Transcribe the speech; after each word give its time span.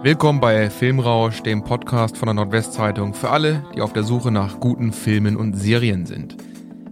Willkommen 0.00 0.38
bei 0.40 0.70
Filmrausch, 0.70 1.42
dem 1.42 1.64
Podcast 1.64 2.16
von 2.16 2.28
der 2.28 2.34
Nordwestzeitung 2.34 3.14
für 3.14 3.30
alle, 3.30 3.64
die 3.74 3.80
auf 3.80 3.92
der 3.92 4.04
Suche 4.04 4.30
nach 4.30 4.60
guten 4.60 4.92
Filmen 4.92 5.36
und 5.36 5.54
Serien 5.54 6.06
sind. 6.06 6.36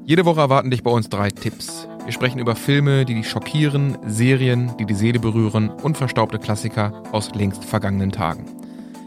Jede 0.05 0.25
Woche 0.25 0.41
erwarten 0.41 0.71
dich 0.71 0.83
bei 0.83 0.91
uns 0.91 1.09
drei 1.09 1.31
Tipps. 1.31 1.89
Wir 2.05 2.13
sprechen 2.13 2.41
über 2.41 2.57
Filme, 2.57 3.05
die 3.05 3.15
dich 3.15 3.31
schockieren, 3.31 3.97
Serien, 4.07 4.77
die 4.79 4.85
die 4.85 4.95
Seele 4.95 5.19
berühren 5.19 5.71
und 5.71 5.97
verstaubte 5.97 6.39
Klassiker 6.39 7.05
aus 7.13 7.35
längst 7.35 7.65
vergangenen 7.65 8.11
Tagen. 8.13 8.45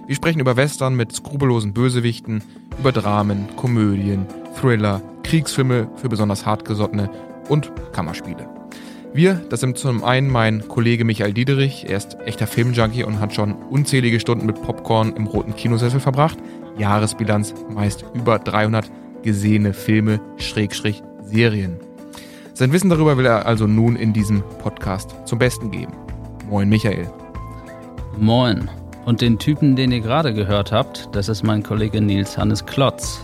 Wir 0.07 0.15
sprechen 0.15 0.39
über 0.39 0.55
Western 0.55 0.95
mit 0.95 1.11
skrupellosen 1.11 1.73
Bösewichten, 1.73 2.41
über 2.79 2.91
Dramen, 2.91 3.47
Komödien, 3.57 4.25
Thriller, 4.59 5.01
Kriegsfilme 5.23 5.89
für 5.97 6.09
besonders 6.09 6.45
hartgesottene 6.45 7.11
und 7.49 7.71
Kammerspiele. 7.91 8.58
Wir, 9.11 9.41
das 9.49 9.61
sind 9.61 9.77
zum 9.77 10.03
einen 10.03 10.29
mein 10.29 10.67
Kollege 10.67 11.03
Michael 11.03 11.33
Diederich, 11.33 11.89
er 11.89 11.97
ist 11.97 12.17
echter 12.25 12.45
Filmjunkie 12.45 13.03
und 13.03 13.19
hat 13.19 13.33
schon 13.33 13.53
unzählige 13.53 14.19
Stunden 14.19 14.45
mit 14.45 14.61
Popcorn 14.61 15.15
im 15.15 15.25
roten 15.25 15.55
Kinosessel 15.55 15.99
verbracht. 15.99 16.37
Jahresbilanz 16.77 17.55
meist 17.69 18.05
über 18.13 18.37
300 18.37 18.89
gesehene 19.23 19.73
Filme, 19.73 20.21
Schrägstrich 20.37 21.01
Serien. 21.23 21.79
Sein 22.53 22.71
Wissen 22.71 22.91
darüber 22.91 23.17
will 23.17 23.25
er 23.25 23.47
also 23.47 23.65
nun 23.65 23.95
in 23.95 24.13
diesem 24.13 24.43
Podcast 24.59 25.15
zum 25.25 25.39
Besten 25.39 25.71
geben. 25.71 25.93
Moin 26.47 26.69
Michael. 26.69 27.09
Moin. 28.15 28.69
Und 29.05 29.21
den 29.21 29.39
Typen, 29.39 29.75
den 29.75 29.91
ihr 29.91 30.01
gerade 30.01 30.35
gehört 30.35 30.71
habt, 30.71 31.09
das 31.13 31.29
ist 31.29 31.41
mein 31.41 31.63
Kollege 31.63 31.99
Nils 31.99 32.37
Hannes 32.37 32.63
Klotz. 32.63 33.21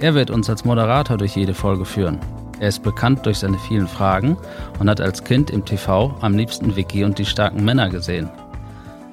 Er 0.00 0.14
wird 0.14 0.30
uns 0.30 0.48
als 0.48 0.64
Moderator 0.64 1.18
durch 1.18 1.36
jede 1.36 1.52
Folge 1.52 1.84
führen. 1.84 2.18
Er 2.62 2.68
ist 2.68 2.84
bekannt 2.84 3.26
durch 3.26 3.38
seine 3.38 3.58
vielen 3.58 3.88
Fragen 3.88 4.36
und 4.78 4.88
hat 4.88 5.00
als 5.00 5.24
Kind 5.24 5.50
im 5.50 5.64
TV 5.64 6.16
am 6.20 6.36
liebsten 6.36 6.76
Vicky 6.76 7.02
und 7.02 7.18
die 7.18 7.24
starken 7.24 7.64
Männer 7.64 7.90
gesehen. 7.90 8.30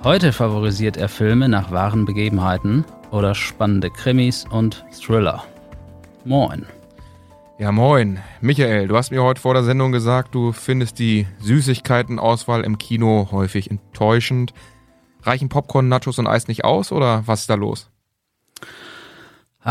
Heute 0.03 0.33
favorisiert 0.33 0.97
er 0.97 1.09
Filme 1.09 1.49
nach 1.49 1.71
wahren 1.71 2.05
Begebenheiten 2.05 2.85
oder 3.09 3.33
spannende 3.33 3.89
Krimis 3.89 4.45
und 4.51 4.85
Thriller. 4.91 5.45
Moin. 6.25 6.67
Ja, 7.57 7.71
moin. 7.71 8.19
Michael, 8.39 8.87
du 8.87 8.95
hast 8.95 9.09
mir 9.09 9.23
heute 9.23 9.41
vor 9.41 9.55
der 9.55 9.63
Sendung 9.63 9.91
gesagt, 9.91 10.35
du 10.35 10.51
findest 10.51 10.99
die 10.99 11.25
Süßigkeitenauswahl 11.39 12.63
im 12.63 12.77
Kino 12.77 13.29
häufig 13.31 13.71
enttäuschend. 13.71 14.53
Reichen 15.23 15.49
Popcorn, 15.49 15.87
Nachos 15.87 16.19
und 16.19 16.27
Eis 16.27 16.47
nicht 16.47 16.65
aus 16.65 16.91
oder 16.91 17.23
was 17.25 17.41
ist 17.41 17.49
da 17.49 17.55
los? 17.55 17.89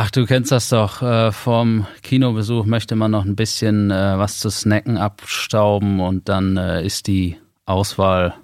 Ach, 0.00 0.12
du 0.12 0.26
kennst 0.26 0.52
das 0.52 0.68
doch. 0.68 1.02
Äh, 1.02 1.32
vorm 1.32 1.84
Kinobesuch 2.04 2.66
möchte 2.66 2.94
man 2.94 3.10
noch 3.10 3.24
ein 3.24 3.34
bisschen 3.34 3.90
äh, 3.90 4.16
was 4.16 4.38
zu 4.38 4.48
snacken 4.48 4.96
abstauben 4.96 5.98
und 5.98 6.28
dann 6.28 6.56
äh, 6.56 6.86
ist 6.86 7.08
die 7.08 7.36
Auswahl 7.66 8.34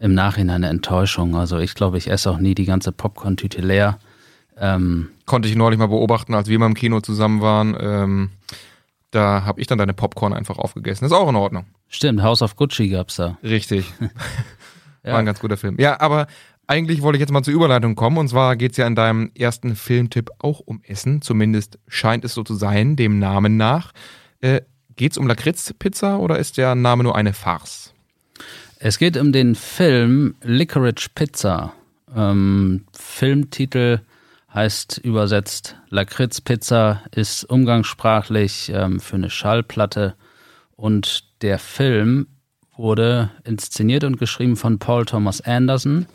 im 0.00 0.14
Nachhinein 0.14 0.64
eine 0.64 0.68
Enttäuschung. 0.68 1.36
Also 1.36 1.58
ich 1.58 1.74
glaube, 1.74 1.98
ich 1.98 2.10
esse 2.10 2.30
auch 2.30 2.38
nie 2.38 2.54
die 2.54 2.64
ganze 2.64 2.90
Popcorn-Tüte 2.90 3.60
leer. 3.60 3.98
Ähm, 4.56 5.10
Konnte 5.26 5.46
ich 5.46 5.56
neulich 5.56 5.78
mal 5.78 5.88
beobachten, 5.88 6.32
als 6.32 6.48
wir 6.48 6.58
mal 6.58 6.64
im 6.64 6.74
Kino 6.74 7.02
zusammen 7.02 7.42
waren. 7.42 7.76
Ähm, 7.78 8.30
da 9.10 9.44
habe 9.44 9.60
ich 9.60 9.66
dann 9.66 9.76
deine 9.76 9.92
Popcorn 9.92 10.32
einfach 10.32 10.56
aufgegessen. 10.56 11.04
ist 11.04 11.12
auch 11.12 11.28
in 11.28 11.36
Ordnung. 11.36 11.66
Stimmt, 11.88 12.22
House 12.22 12.40
of 12.40 12.56
Gucci 12.56 12.88
gab's 12.88 13.16
da. 13.16 13.36
Richtig. 13.42 13.92
ja. 15.04 15.12
War 15.12 15.18
ein 15.18 15.26
ganz 15.26 15.38
guter 15.38 15.58
Film. 15.58 15.76
Ja, 15.78 16.00
aber 16.00 16.28
eigentlich 16.66 17.02
wollte 17.02 17.16
ich 17.16 17.20
jetzt 17.20 17.32
mal 17.32 17.42
zur 17.42 17.54
Überleitung 17.54 17.94
kommen. 17.94 18.18
Und 18.18 18.28
zwar 18.28 18.56
geht 18.56 18.72
es 18.72 18.78
ja 18.78 18.86
in 18.86 18.94
deinem 18.94 19.30
ersten 19.36 19.76
Filmtipp 19.76 20.30
auch 20.38 20.60
um 20.60 20.80
Essen. 20.86 21.22
Zumindest 21.22 21.78
scheint 21.88 22.24
es 22.24 22.34
so 22.34 22.42
zu 22.42 22.54
sein, 22.54 22.96
dem 22.96 23.18
Namen 23.18 23.56
nach. 23.56 23.92
Äh, 24.40 24.62
geht 24.96 25.12
es 25.12 25.18
um 25.18 25.26
Lakritz-Pizza 25.26 26.18
oder 26.18 26.38
ist 26.38 26.56
der 26.56 26.74
Name 26.74 27.02
nur 27.02 27.16
eine 27.16 27.32
Farce? 27.32 27.92
Es 28.78 28.98
geht 28.98 29.16
um 29.16 29.32
den 29.32 29.54
Film 29.54 30.34
Licorice 30.42 31.08
Pizza. 31.14 31.72
Ähm, 32.14 32.84
Filmtitel 32.92 34.00
heißt 34.52 34.98
übersetzt 34.98 35.76
Lakritz-Pizza, 35.88 37.02
ist 37.12 37.44
umgangssprachlich 37.44 38.70
ähm, 38.74 39.00
für 39.00 39.16
eine 39.16 39.30
Schallplatte. 39.30 40.14
Und 40.76 41.24
der 41.42 41.58
Film 41.58 42.26
wurde 42.76 43.30
inszeniert 43.44 44.04
und 44.04 44.18
geschrieben 44.18 44.56
von 44.56 44.78
Paul 44.78 45.04
Thomas 45.04 45.40
Anderson. 45.40 46.06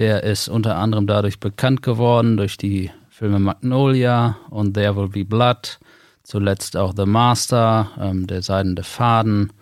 Der 0.00 0.22
ist 0.22 0.48
unter 0.48 0.76
anderem 0.76 1.06
dadurch 1.06 1.40
bekannt 1.40 1.82
geworden, 1.82 2.38
durch 2.38 2.56
die 2.56 2.90
Filme 3.10 3.38
Magnolia 3.38 4.38
und 4.48 4.72
There 4.72 4.96
Will 4.96 5.08
Be 5.08 5.26
Blood, 5.26 5.78
zuletzt 6.22 6.74
auch 6.74 6.94
The 6.96 7.04
Master, 7.04 7.90
ähm, 8.00 8.26
Der 8.26 8.40
seidende 8.40 8.82
Faden. 8.82 9.52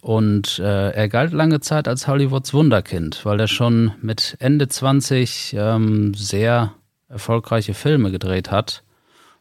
Und 0.00 0.58
äh, 0.58 0.90
er 0.90 1.08
galt 1.08 1.32
lange 1.32 1.60
Zeit 1.60 1.86
als 1.86 2.08
Hollywoods 2.08 2.52
Wunderkind, 2.52 3.24
weil 3.24 3.38
er 3.38 3.46
schon 3.46 3.92
mit 4.02 4.36
Ende 4.40 4.66
20 4.66 5.54
ähm, 5.56 6.14
sehr 6.14 6.72
erfolgreiche 7.08 7.74
Filme 7.74 8.10
gedreht 8.10 8.50
hat. 8.50 8.82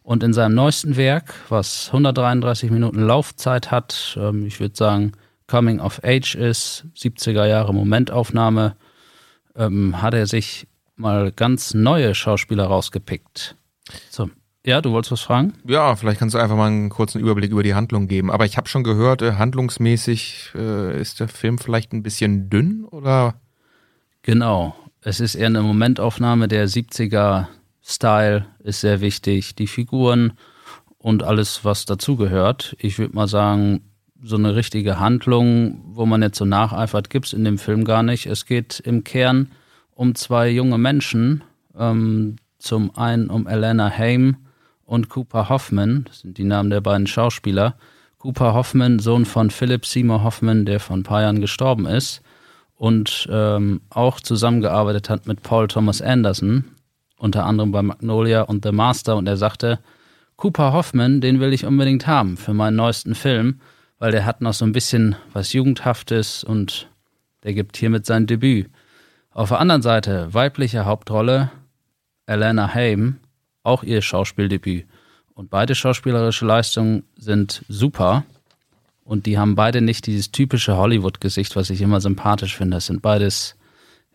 Und 0.04 0.22
in 0.22 0.34
seinem 0.34 0.54
neuesten 0.54 0.96
Werk, 0.96 1.34
was 1.50 1.88
133 1.88 2.70
Minuten 2.70 3.02
Laufzeit 3.02 3.72
hat, 3.72 4.16
ähm, 4.22 4.46
ich 4.46 4.60
würde 4.60 4.76
sagen 4.76 5.14
Coming 5.48 5.80
of 5.80 6.02
Age 6.04 6.36
ist, 6.36 6.86
70er 6.96 7.48
Jahre 7.48 7.74
Momentaufnahme, 7.74 8.76
ähm, 9.56 10.02
hat 10.02 10.14
er 10.14 10.28
sich 10.28 10.68
mal 10.96 11.32
ganz 11.32 11.74
neue 11.74 12.16
Schauspieler 12.16 12.66
rausgepickt. 12.66 13.56
So. 14.10 14.30
Ja, 14.66 14.82
du 14.82 14.92
wolltest 14.92 15.12
was 15.12 15.22
fragen? 15.22 15.54
Ja, 15.68 15.96
vielleicht 15.98 16.20
kannst 16.20 16.36
du 16.36 16.40
einfach 16.40 16.56
mal 16.56 16.68
einen 16.68 16.90
kurzen 16.90 17.20
Überblick 17.20 17.52
über 17.52 17.64
die 17.64 17.76
Handlung 17.76 18.08
geben. 18.08 18.32
Aber 18.32 18.46
ich 18.46 18.56
habe 18.56 18.70
schon 18.70 18.84
gehört, 18.84 19.22
äh, 19.22 19.34
handlungsmäßig 19.34 20.52
äh, 20.56 21.00
ist 21.00 21.20
der 21.20 21.28
Film 21.28 21.58
vielleicht 21.58 21.92
ein 21.92 22.02
bisschen 22.02 22.50
dünn, 22.50 22.86
oder? 22.86 23.36
Genau. 24.22 24.74
Es 25.02 25.20
ist 25.20 25.36
eher 25.36 25.48
eine 25.48 25.62
Momentaufnahme. 25.62 26.48
Der 26.48 26.70
70er 26.70 27.48
Style 27.84 28.46
ist 28.60 28.80
sehr 28.80 29.02
wichtig. 29.02 29.56
Die 29.56 29.68
Figuren 29.68 30.34
und 30.98 31.24
alles, 31.24 31.66
was 31.66 31.86
dazugehört. 31.86 32.78
Ich 32.80 32.98
würde 33.00 33.14
mal 33.14 33.28
sagen, 33.28 33.82
so 34.24 34.38
eine 34.38 34.56
richtige 34.56 35.00
Handlung, 35.00 35.82
wo 35.94 36.06
man 36.06 36.22
jetzt 36.22 36.38
so 36.38 36.46
nacheifert, 36.46 37.10
gibt 37.10 37.28
es 37.28 37.34
in 37.34 37.44
dem 37.44 37.58
Film 37.58 37.84
gar 37.84 38.04
nicht. 38.04 38.26
Es 38.26 38.46
geht 38.46 38.80
im 38.80 39.04
Kern 39.04 39.52
um 39.94 40.16
zwei 40.16 40.50
junge 40.50 40.78
Menschen. 40.78 41.44
Ähm, 41.78 42.38
zum 42.58 42.96
einen 42.96 43.30
um 43.30 43.46
Elena 43.46 43.92
Haim 43.96 44.38
und 44.86 45.10
Cooper 45.10 45.50
Hoffman. 45.50 46.06
Das 46.08 46.22
sind 46.22 46.38
die 46.38 46.46
Namen 46.46 46.70
der 46.70 46.80
beiden 46.80 47.08
Schauspieler. 47.08 47.76
Cooper 48.20 48.54
Hoffman, 48.54 49.00
Sohn 49.00 49.26
von 49.26 49.52
Philip 49.52 49.86
Seymour 49.86 50.24
Hoffman, 50.24 50.66
der 50.66 50.80
vor 50.80 50.96
ein 50.96 51.04
paar 51.04 51.22
Jahren 51.22 51.42
gestorben 51.42 51.86
ist 51.86 52.22
und 52.78 53.28
ähm, 53.30 53.82
auch 53.90 54.22
zusammengearbeitet 54.22 55.10
hat 55.10 55.28
mit 55.28 55.44
Paul 55.44 55.68
Thomas 55.68 56.02
Anderson, 56.02 56.64
unter 57.18 57.46
anderem 57.46 57.74
bei 57.74 57.82
Magnolia 57.82 58.44
und 58.44 58.64
The 58.64 58.72
Master. 58.72 59.18
Und 59.18 59.28
er 59.28 59.36
sagte, 59.36 59.80
Cooper 60.38 60.72
Hoffman, 60.72 61.20
den 61.20 61.42
will 61.42 61.52
ich 61.52 61.66
unbedingt 61.66 62.08
haben 62.08 62.38
für 62.38 62.54
meinen 62.54 62.78
neuesten 62.78 63.14
Film 63.16 63.60
weil 64.04 64.12
der 64.12 64.26
hat 64.26 64.42
noch 64.42 64.52
so 64.52 64.66
ein 64.66 64.74
bisschen 64.74 65.16
was 65.32 65.54
Jugendhaftes 65.54 66.44
und 66.44 66.90
der 67.44 67.54
gibt 67.54 67.78
hiermit 67.78 68.06
sein 68.06 68.28
Debüt. 68.28 68.70
Auf 69.32 69.48
der 69.48 69.62
anderen 69.62 69.82
Seite, 69.82 70.34
weibliche 70.34 70.84
Hauptrolle, 70.84 71.52
Elena 72.26 72.74
Haim, 72.74 73.20
auch 73.64 73.82
ihr 73.82 74.02
Schauspieldebüt. 74.02 74.86
Und 75.36 75.50
beide 75.50 75.74
schauspielerische 75.74 76.46
Leistungen 76.46 77.04
sind 77.16 77.64
super. 77.70 78.26
Und 79.06 79.26
die 79.26 79.38
haben 79.38 79.56
beide 79.56 79.80
nicht 79.80 80.06
dieses 80.06 80.32
typische 80.32 80.76
Hollywood-Gesicht, 80.76 81.56
was 81.56 81.70
ich 81.70 81.80
immer 81.80 82.02
sympathisch 82.02 82.58
finde. 82.58 82.76
Das 82.76 82.88
sind 82.88 83.02
beides 83.02 83.56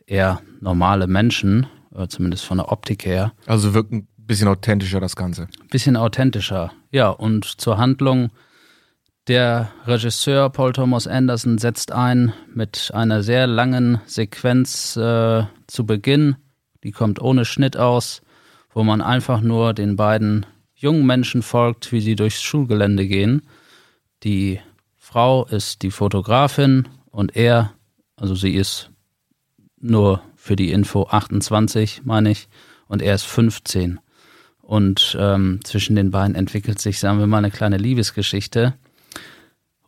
eher 0.04 0.42
normale 0.60 1.06
Menschen, 1.06 1.66
zumindest 2.08 2.44
von 2.44 2.58
der 2.58 2.70
Optik 2.70 3.06
her. 3.06 3.32
Also 3.46 3.72
wirkt 3.72 3.92
ein 3.92 4.06
bisschen 4.18 4.48
authentischer 4.48 5.00
das 5.00 5.16
Ganze. 5.16 5.48
Bisschen 5.70 5.96
authentischer, 5.96 6.72
ja. 6.90 7.08
Und 7.08 7.46
zur 7.46 7.78
Handlung, 7.78 8.28
der 9.28 9.70
Regisseur 9.86 10.48
Paul 10.50 10.72
Thomas 10.72 11.06
Anderson 11.06 11.58
setzt 11.58 11.92
ein 11.92 12.32
mit 12.54 12.90
einer 12.94 13.22
sehr 13.22 13.46
langen 13.46 14.00
Sequenz 14.06 14.96
äh, 14.96 15.44
zu 15.66 15.86
Beginn. 15.86 16.36
Die 16.82 16.92
kommt 16.92 17.20
ohne 17.20 17.44
Schnitt 17.44 17.76
aus, 17.76 18.22
wo 18.72 18.82
man 18.84 19.02
einfach 19.02 19.40
nur 19.42 19.74
den 19.74 19.96
beiden 19.96 20.46
jungen 20.74 21.04
Menschen 21.04 21.42
folgt, 21.42 21.92
wie 21.92 22.00
sie 22.00 22.16
durchs 22.16 22.42
Schulgelände 22.42 23.06
gehen. 23.06 23.42
Die 24.24 24.60
Frau 24.96 25.44
ist 25.44 25.82
die 25.82 25.90
Fotografin 25.90 26.88
und 27.10 27.36
er, 27.36 27.72
also 28.16 28.34
sie 28.34 28.54
ist 28.54 28.90
nur 29.78 30.22
für 30.36 30.56
die 30.56 30.72
Info 30.72 31.04
28, 31.04 32.02
meine 32.04 32.30
ich, 32.30 32.48
und 32.86 33.02
er 33.02 33.14
ist 33.14 33.24
15. 33.24 34.00
Und 34.62 35.16
ähm, 35.18 35.60
zwischen 35.64 35.96
den 35.96 36.10
beiden 36.10 36.34
entwickelt 36.34 36.80
sich, 36.80 36.98
sagen 36.98 37.18
wir 37.18 37.26
mal, 37.26 37.38
eine 37.38 37.50
kleine 37.50 37.76
Liebesgeschichte. 37.76 38.74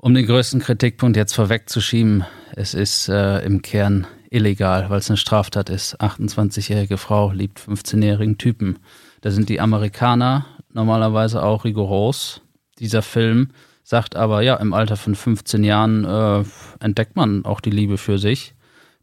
Um 0.02 0.14
den 0.14 0.25
größten 0.25 0.61
Kritikpunkt 0.61 1.19
jetzt 1.19 1.35
vorwegzuschieben, 1.35 2.25
es 2.56 2.73
ist 2.73 3.11
äh, 3.11 3.41
im 3.44 3.61
Kern 3.61 4.06
illegal, 4.31 4.88
weil 4.88 4.99
es 4.99 5.11
eine 5.11 5.19
Straftat 5.19 5.69
ist. 5.69 6.00
28-jährige 6.00 6.97
Frau 6.97 7.32
liebt 7.32 7.61
15-jährigen 7.61 8.38
Typen. 8.38 8.79
Da 9.20 9.31
sind 9.31 9.50
die 9.50 9.61
Amerikaner 9.61 10.47
normalerweise 10.73 11.43
auch 11.43 11.67
rigoros. 11.67 12.41
Dieser 12.79 13.02
Film 13.02 13.50
sagt 13.82 14.17
aber, 14.17 14.41
ja, 14.41 14.56
im 14.56 14.73
Alter 14.73 14.97
von 14.97 15.14
15 15.14 15.64
Jahren 15.64 16.06
äh, 16.06 16.44
entdeckt 16.82 17.14
man 17.14 17.44
auch 17.44 17.61
die 17.61 17.70
Liebe 17.70 17.99
für 17.99 18.19
sich. 18.19 18.55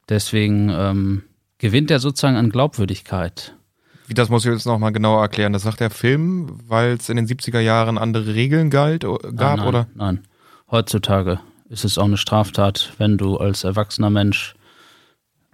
deswegen 0.09 0.71
ähm, 0.71 1.23
gewinnt 1.59 1.91
er 1.91 1.99
sozusagen 1.99 2.37
an 2.37 2.49
Glaubwürdigkeit. 2.49 3.55
Wie 4.07 4.15
das 4.15 4.29
muss 4.29 4.45
ich 4.45 4.51
jetzt 4.51 4.65
nochmal 4.65 4.93
genauer 4.93 5.21
erklären. 5.21 5.53
Das 5.53 5.61
sagt 5.61 5.79
der 5.79 5.91
Film, 5.91 6.57
weil 6.67 6.93
es 6.93 7.07
in 7.09 7.17
den 7.17 7.27
70er 7.27 7.59
Jahren 7.59 7.99
andere 7.99 8.33
Regeln 8.33 8.71
galt, 8.71 9.03
gab, 9.03 9.23
nein, 9.23 9.57
nein, 9.57 9.67
oder? 9.67 9.87
Nein. 9.93 10.23
Heutzutage 10.69 11.39
ist 11.69 11.85
es 11.85 11.97
auch 11.97 12.05
eine 12.05 12.17
Straftat, 12.17 12.93
wenn 12.97 13.17
du 13.17 13.37
als 13.37 13.63
erwachsener 13.63 14.09
Mensch 14.09 14.55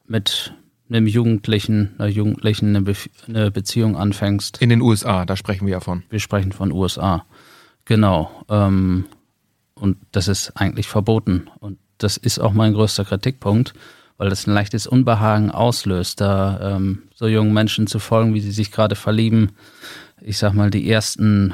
mit 0.07 0.53
einem 0.89 1.07
Jugendlichen, 1.07 1.93
einer 1.97 2.09
Jugendlichen 2.09 2.69
eine, 2.69 2.81
Be 2.81 2.95
eine 3.27 3.51
Beziehung 3.51 3.95
anfängst. 3.95 4.57
In 4.61 4.69
den 4.69 4.81
USA, 4.81 5.25
da 5.25 5.35
sprechen 5.35 5.67
wir 5.67 5.73
ja 5.73 5.79
von. 5.79 6.03
Wir 6.09 6.19
sprechen 6.19 6.51
von 6.51 6.71
USA. 6.71 7.25
Genau. 7.85 8.43
Ähm, 8.49 9.05
und 9.75 9.97
das 10.11 10.27
ist 10.27 10.57
eigentlich 10.57 10.87
verboten. 10.87 11.49
Und 11.59 11.77
das 11.99 12.17
ist 12.17 12.39
auch 12.39 12.53
mein 12.53 12.73
größter 12.73 13.05
Kritikpunkt, 13.05 13.73
weil 14.17 14.29
das 14.29 14.47
ein 14.47 14.53
leichtes 14.53 14.87
Unbehagen 14.87 15.51
auslöst, 15.51 16.21
da 16.21 16.75
ähm, 16.75 17.03
so 17.13 17.27
jungen 17.27 17.53
Menschen 17.53 17.87
zu 17.87 17.99
folgen, 17.99 18.33
wie 18.33 18.41
sie 18.41 18.51
sich 18.51 18.71
gerade 18.71 18.95
verlieben. 18.95 19.51
Ich 20.21 20.37
sag 20.37 20.53
mal, 20.53 20.69
die 20.69 20.89
ersten 20.89 21.53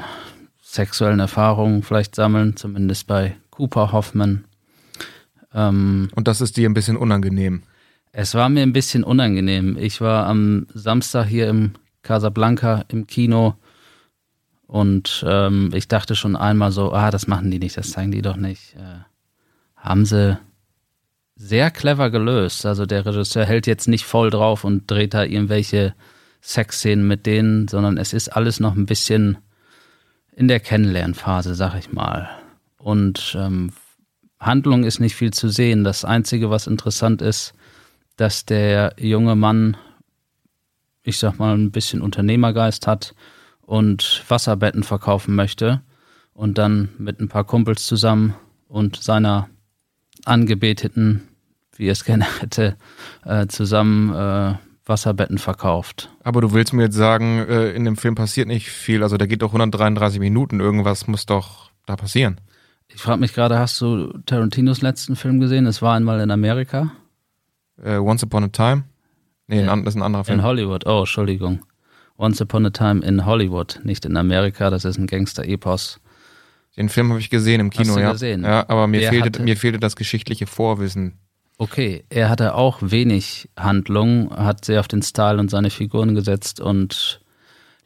sexuellen 0.62 1.20
Erfahrungen 1.20 1.82
vielleicht 1.82 2.14
sammeln, 2.14 2.56
zumindest 2.56 3.06
bei 3.06 3.36
Cooper 3.60 3.92
Hoffman. 3.92 4.44
Ähm, 5.52 6.08
und 6.14 6.28
das 6.28 6.40
ist 6.40 6.56
dir 6.56 6.66
ein 6.66 6.72
bisschen 6.72 6.96
unangenehm? 6.96 7.62
Es 8.10 8.34
war 8.34 8.48
mir 8.48 8.62
ein 8.62 8.72
bisschen 8.72 9.04
unangenehm. 9.04 9.76
Ich 9.78 10.00
war 10.00 10.26
am 10.26 10.66
Samstag 10.72 11.26
hier 11.26 11.48
im 11.48 11.72
Casablanca 12.02 12.86
im 12.88 13.06
Kino 13.06 13.56
und 14.66 15.24
ähm, 15.28 15.72
ich 15.74 15.88
dachte 15.88 16.16
schon 16.16 16.36
einmal 16.36 16.72
so, 16.72 16.92
ah, 16.94 17.10
das 17.10 17.26
machen 17.26 17.50
die 17.50 17.58
nicht, 17.58 17.76
das 17.76 17.90
zeigen 17.90 18.12
die 18.12 18.22
doch 18.22 18.36
nicht. 18.36 18.76
Äh, 18.76 19.04
haben 19.76 20.06
sie 20.06 20.38
sehr 21.36 21.70
clever 21.70 22.10
gelöst. 22.10 22.64
Also 22.64 22.86
der 22.86 23.04
Regisseur 23.04 23.44
hält 23.44 23.66
jetzt 23.66 23.88
nicht 23.88 24.06
voll 24.06 24.30
drauf 24.30 24.64
und 24.64 24.90
dreht 24.90 25.12
da 25.12 25.22
irgendwelche 25.22 25.94
Sexszenen 26.42 27.06
mit 27.06 27.26
denen, 27.26 27.68
sondern 27.68 27.98
es 27.98 28.14
ist 28.14 28.30
alles 28.30 28.58
noch 28.58 28.74
ein 28.74 28.86
bisschen 28.86 29.36
in 30.34 30.48
der 30.48 30.60
Kennenlernphase, 30.60 31.54
sag 31.54 31.74
ich 31.74 31.92
mal. 31.92 32.30
Und 32.80 33.36
ähm, 33.38 33.72
Handlung 34.38 34.84
ist 34.84 35.00
nicht 35.00 35.14
viel 35.14 35.32
zu 35.32 35.50
sehen. 35.50 35.84
Das 35.84 36.04
Einzige, 36.04 36.50
was 36.50 36.66
interessant 36.66 37.20
ist, 37.20 37.52
dass 38.16 38.46
der 38.46 38.94
junge 38.98 39.36
Mann, 39.36 39.76
ich 41.02 41.18
sag 41.18 41.38
mal, 41.38 41.54
ein 41.54 41.70
bisschen 41.70 42.00
Unternehmergeist 42.00 42.86
hat 42.86 43.14
und 43.60 44.24
Wasserbetten 44.28 44.82
verkaufen 44.82 45.34
möchte 45.34 45.82
und 46.32 46.56
dann 46.56 46.88
mit 46.98 47.20
ein 47.20 47.28
paar 47.28 47.44
Kumpels 47.44 47.86
zusammen 47.86 48.34
und 48.66 48.96
seiner 49.02 49.50
Angebeteten, 50.24 51.28
wie 51.76 51.86
er 51.86 51.92
es 51.92 52.04
gerne 52.04 52.26
hätte, 52.40 52.76
äh, 53.24 53.46
zusammen 53.46 54.14
äh, 54.14 54.54
Wasserbetten 54.86 55.36
verkauft. 55.38 56.10
Aber 56.24 56.40
du 56.40 56.52
willst 56.52 56.72
mir 56.72 56.84
jetzt 56.84 56.96
sagen, 56.96 57.38
äh, 57.46 57.72
in 57.72 57.84
dem 57.84 57.96
Film 57.96 58.14
passiert 58.14 58.48
nicht 58.48 58.70
viel, 58.70 59.02
also 59.02 59.18
der 59.18 59.28
geht 59.28 59.42
doch 59.42 59.52
133 59.52 60.18
Minuten, 60.18 60.60
irgendwas 60.60 61.06
muss 61.06 61.26
doch 61.26 61.70
da 61.86 61.96
passieren. 61.96 62.40
Ich 62.92 63.00
frage 63.00 63.20
mich 63.20 63.32
gerade, 63.32 63.58
hast 63.58 63.80
du 63.80 64.12
Tarantinos 64.26 64.82
letzten 64.82 65.16
Film 65.16 65.40
gesehen? 65.40 65.66
Es 65.66 65.80
war 65.80 65.96
einmal 65.96 66.20
in 66.20 66.30
Amerika. 66.30 66.92
Uh, 67.78 68.00
Once 68.00 68.22
Upon 68.22 68.44
a 68.44 68.48
Time? 68.48 68.84
Nee, 69.46 69.64
ja. 69.64 69.74
das 69.76 69.94
ist 69.94 69.96
ein 69.96 70.02
anderer 70.02 70.24
Film. 70.24 70.40
In 70.40 70.44
Hollywood, 70.44 70.86
oh, 70.86 71.00
Entschuldigung. 71.00 71.60
Once 72.18 72.40
Upon 72.40 72.66
a 72.66 72.70
Time 72.70 73.04
in 73.04 73.24
Hollywood, 73.24 73.80
nicht 73.82 74.04
in 74.04 74.16
Amerika, 74.16 74.70
das 74.70 74.84
ist 74.84 74.98
ein 74.98 75.06
Gangster-Epos. 75.06 76.00
Den 76.76 76.88
Film 76.88 77.08
habe 77.10 77.20
ich 77.20 77.30
gesehen 77.30 77.60
im 77.60 77.70
Kino, 77.70 77.88
Hast 77.88 77.96
du 77.96 78.00
ja. 78.00 78.12
Gesehen? 78.12 78.44
Ja, 78.44 78.68
aber 78.68 78.86
mir 78.86 79.08
fehlte, 79.08 79.26
hatte, 79.26 79.42
mir 79.42 79.56
fehlte 79.56 79.78
das 79.78 79.96
geschichtliche 79.96 80.46
Vorwissen. 80.46 81.18
Okay, 81.58 82.04
er 82.08 82.30
hatte 82.30 82.54
auch 82.54 82.78
wenig 82.80 83.50
Handlung, 83.56 84.30
hat 84.34 84.64
sehr 84.64 84.80
auf 84.80 84.88
den 84.88 85.02
Style 85.02 85.38
und 85.38 85.50
seine 85.50 85.70
Figuren 85.70 86.14
gesetzt 86.14 86.60
und 86.60 87.19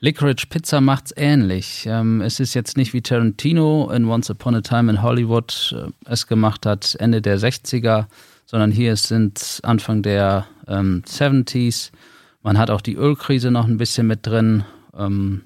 Licorice 0.05 0.47
Pizza 0.51 0.83
macht's 0.83 1.15
ähnlich. 1.17 1.87
Ähm, 1.89 2.21
es 2.21 2.39
ist 2.39 2.53
jetzt 2.53 2.77
nicht 2.77 2.93
wie 2.93 3.01
Tarantino 3.01 3.91
in 3.91 4.05
Once 4.05 4.29
Upon 4.29 4.55
a 4.55 4.61
Time 4.61 4.93
in 4.93 5.01
Hollywood 5.01 5.75
äh, 5.75 5.91
es 6.05 6.27
gemacht 6.27 6.67
hat, 6.67 6.95
Ende 7.01 7.23
der 7.23 7.39
60er, 7.39 8.05
sondern 8.45 8.71
hier 8.71 8.97
sind 8.97 9.61
Anfang 9.63 10.03
der 10.03 10.47
ähm, 10.69 11.03
70s. 11.07 11.91
Man 12.43 12.59
hat 12.59 12.69
auch 12.69 12.83
die 12.83 12.97
Ölkrise 12.97 13.51
noch 13.51 13.67
ein 13.67 13.79
bisschen 13.79 14.07
mit 14.07 14.27
drin. 14.27 14.65
Ähm, 14.95 15.41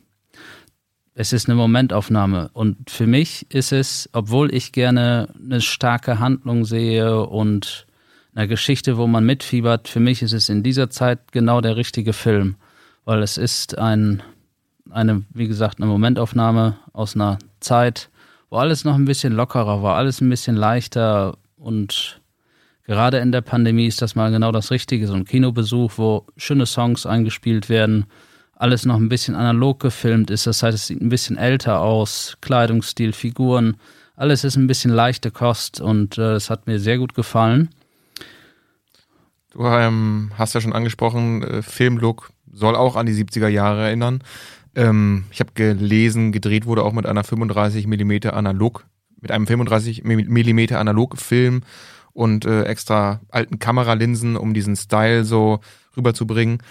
es 1.15 1.33
ist 1.33 1.49
eine 1.49 1.55
Momentaufnahme. 1.55 2.51
Und 2.53 2.91
für 2.91 3.07
mich 3.07 3.49
ist 3.55 3.71
es, 3.71 4.11
obwohl 4.13 4.53
ich 4.53 4.73
gerne 4.73 5.29
eine 5.41 5.61
starke 5.61 6.19
Handlung 6.19 6.65
sehe 6.65 7.25
und 7.25 7.87
eine 8.35 8.49
Geschichte, 8.49 8.97
wo 8.97 9.07
man 9.07 9.25
mitfiebert, 9.25 9.87
für 9.87 10.01
mich 10.01 10.21
ist 10.21 10.33
es 10.33 10.49
in 10.49 10.65
dieser 10.65 10.91
Zeit 10.91 11.31
genau 11.31 11.61
der 11.61 11.77
richtige 11.77 12.13
Film. 12.13 12.57
Weil 13.05 13.23
es 13.23 13.39
ist 13.39 13.79
ein, 13.79 14.21
eine, 14.91 15.25
wie 15.31 15.49
gesagt, 15.49 15.79
eine 15.79 15.87
Momentaufnahme 15.87 16.77
aus 16.93 17.15
einer 17.15 17.39
Zeit, 17.61 18.11
wo 18.51 18.57
alles 18.57 18.85
noch 18.85 18.95
ein 18.95 19.05
bisschen 19.05 19.35
lockerer 19.35 19.83
war, 19.83 19.97
alles 19.97 20.21
ein 20.21 20.29
bisschen 20.29 20.57
leichter 20.57 21.37
und 21.57 22.21
gerade 22.85 23.19
in 23.19 23.33
der 23.33 23.43
Pandemie 23.43 23.87
ist 23.87 24.01
das 24.03 24.15
mal 24.15 24.31
genau 24.31 24.53
das 24.53 24.71
Richtige. 24.71 25.07
So 25.07 25.15
ein 25.15 25.25
Kinobesuch, 25.25 25.93
wo 25.97 26.27
schöne 26.37 26.67
Songs 26.67 27.07
eingespielt 27.07 27.69
werden, 27.69 28.07
alles 28.55 28.85
noch 28.85 28.97
ein 28.97 29.09
bisschen 29.09 29.35
analog 29.35 29.81
gefilmt 29.81 30.31
ist. 30.31 30.47
Das 30.47 30.63
heißt, 30.63 30.75
es 30.75 30.87
sieht 30.87 31.01
ein 31.01 31.11
bisschen 31.11 31.37
älter 31.37 31.81
aus, 31.81 32.39
Kleidungsstil, 32.41 33.13
Figuren, 33.13 33.77
alles 34.17 34.43
ist 34.43 34.57
ein 34.57 34.67
bisschen 34.67 34.91
leichte 34.91 35.31
Kost 35.31 35.81
und 35.81 36.19
äh, 36.19 36.33
es 36.33 36.51
hat 36.51 36.67
mir 36.67 36.81
sehr 36.81 36.99
gut 36.99 37.15
gefallen. 37.15 37.69
Du 39.53 39.65
ähm, 39.65 40.33
hast 40.37 40.55
ja 40.55 40.61
schon 40.61 40.73
angesprochen, 40.73 41.43
äh, 41.43 41.63
Filmlook 41.63 42.33
soll 42.53 42.75
auch 42.75 42.97
an 42.97 43.07
die 43.07 43.13
70er 43.13 43.47
Jahre 43.47 43.83
erinnern. 43.83 44.23
Ähm, 44.75 45.25
ich 45.31 45.41
habe 45.41 45.53
gelesen, 45.55 46.33
gedreht 46.33 46.67
wurde 46.67 46.83
auch 46.83 46.93
mit 46.93 47.07
einer 47.07 47.25
35 47.25 47.87
mm 47.87 48.29
analog, 48.33 48.85
mit 49.21 49.31
einem 49.31 49.47
35 49.47 50.05
mm 50.05 50.75
Analogfilm 50.75 51.63
und 52.13 52.45
äh, 52.45 52.65
extra 52.65 53.21
alten 53.29 53.59
Kameralinsen, 53.59 54.37
um 54.37 54.55
diesen 54.55 54.77
Style 54.77 55.25
so 55.25 55.61
rüberzubringen. 55.97 56.63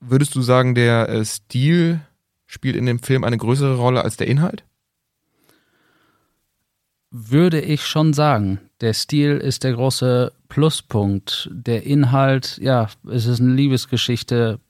Würdest 0.00 0.34
du 0.34 0.42
sagen, 0.42 0.74
der 0.74 1.08
äh, 1.08 1.24
Stil 1.24 2.00
spielt 2.46 2.76
in 2.76 2.86
dem 2.86 2.98
Film 2.98 3.24
eine 3.24 3.38
größere 3.38 3.76
Rolle 3.76 4.02
als 4.02 4.16
der 4.16 4.26
Inhalt? 4.26 4.64
Würde 7.10 7.60
ich 7.60 7.86
schon 7.86 8.12
sagen. 8.12 8.60
Der 8.80 8.94
Stil 8.94 9.36
ist 9.36 9.64
der 9.64 9.72
große 9.72 10.32
Pluspunkt. 10.48 11.48
Der 11.52 11.84
Inhalt, 11.84 12.58
ja, 12.62 12.88
es 13.08 13.26
ist 13.26 13.40
eine 13.40 13.54
Liebesgeschichte, 13.54 14.60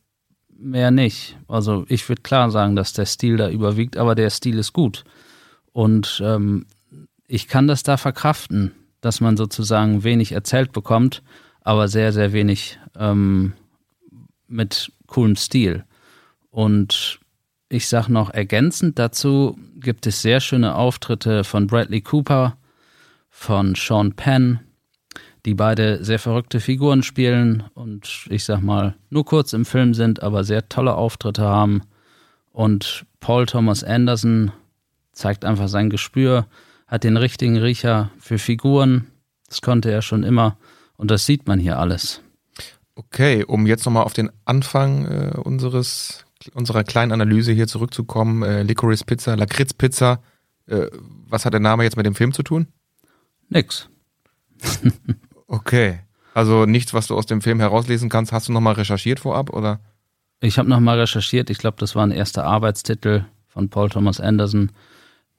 mehr 0.60 0.90
nicht. 0.90 1.36
Also 1.48 1.84
ich 1.88 2.08
würde 2.08 2.22
klar 2.22 2.50
sagen, 2.50 2.76
dass 2.76 2.92
der 2.92 3.06
Stil 3.06 3.36
da 3.36 3.48
überwiegt, 3.48 3.96
aber 3.96 4.14
der 4.14 4.30
Stil 4.30 4.58
ist 4.58 4.72
gut. 4.72 5.04
Und 5.72 6.22
ähm, 6.24 6.66
ich 7.26 7.48
kann 7.48 7.66
das 7.66 7.82
da 7.82 7.96
verkraften 7.96 8.74
dass 9.00 9.20
man 9.20 9.36
sozusagen 9.36 10.04
wenig 10.04 10.32
erzählt 10.32 10.72
bekommt, 10.72 11.22
aber 11.62 11.88
sehr, 11.88 12.12
sehr 12.12 12.32
wenig 12.32 12.78
ähm, 12.98 13.52
mit 14.46 14.92
coolem 15.06 15.36
Stil. 15.36 15.84
Und 16.50 17.20
ich 17.68 17.88
sage 17.88 18.12
noch 18.12 18.30
ergänzend 18.30 18.98
dazu 18.98 19.58
gibt 19.76 20.06
es 20.06 20.22
sehr 20.22 20.40
schöne 20.40 20.74
Auftritte 20.74 21.44
von 21.44 21.66
Bradley 21.66 22.00
Cooper, 22.00 22.56
von 23.30 23.74
Sean 23.74 24.12
Penn, 24.14 24.60
die 25.46 25.54
beide 25.54 26.04
sehr 26.04 26.18
verrückte 26.18 26.60
Figuren 26.60 27.02
spielen 27.02 27.64
und 27.74 28.26
ich 28.30 28.44
sag 28.44 28.60
mal 28.60 28.94
nur 29.08 29.24
kurz 29.24 29.52
im 29.52 29.64
Film 29.64 29.94
sind, 29.94 30.22
aber 30.22 30.44
sehr 30.44 30.68
tolle 30.68 30.94
Auftritte 30.94 31.42
haben. 31.42 31.82
Und 32.52 33.06
Paul 33.20 33.46
Thomas 33.46 33.84
Anderson 33.84 34.52
zeigt 35.12 35.44
einfach 35.44 35.68
sein 35.68 35.90
Gespür 35.90 36.46
hat 36.90 37.04
den 37.04 37.16
richtigen 37.16 37.56
Riecher 37.56 38.10
für 38.18 38.38
Figuren. 38.38 39.06
Das 39.48 39.62
konnte 39.62 39.90
er 39.90 40.02
schon 40.02 40.24
immer 40.24 40.58
und 40.96 41.10
das 41.10 41.24
sieht 41.24 41.46
man 41.46 41.60
hier 41.60 41.78
alles. 41.78 42.20
Okay, 42.96 43.44
um 43.44 43.66
jetzt 43.66 43.86
nochmal 43.86 44.02
auf 44.02 44.12
den 44.12 44.30
Anfang 44.44 45.06
äh, 45.06 45.38
unseres, 45.38 46.26
unserer 46.52 46.82
kleinen 46.82 47.12
Analyse 47.12 47.52
hier 47.52 47.68
zurückzukommen, 47.68 48.42
äh, 48.42 48.62
Licorice 48.64 49.04
Pizza, 49.04 49.36
Lakritz 49.36 49.72
Pizza, 49.72 50.20
äh, 50.66 50.88
was 51.28 51.44
hat 51.44 51.52
der 51.52 51.60
Name 51.60 51.84
jetzt 51.84 51.96
mit 51.96 52.06
dem 52.06 52.16
Film 52.16 52.32
zu 52.32 52.42
tun? 52.42 52.66
Nix. 53.48 53.88
okay, 55.50 56.00
also 56.32 56.64
nichts, 56.64 56.94
was 56.94 57.06
du 57.06 57.16
aus 57.16 57.26
dem 57.26 57.42
Film 57.42 57.60
herauslesen 57.60 58.08
kannst. 58.08 58.32
Hast 58.32 58.48
du 58.48 58.52
nochmal 58.52 58.74
recherchiert 58.74 59.20
vorab 59.20 59.50
oder? 59.50 59.80
Ich 60.40 60.58
habe 60.58 60.68
nochmal 60.68 60.98
recherchiert. 60.98 61.50
Ich 61.50 61.58
glaube, 61.58 61.76
das 61.78 61.94
war 61.94 62.06
ein 62.06 62.12
erster 62.12 62.44
Arbeitstitel 62.44 63.24
von 63.46 63.68
Paul 63.68 63.90
Thomas 63.90 64.20
Anderson. 64.20 64.70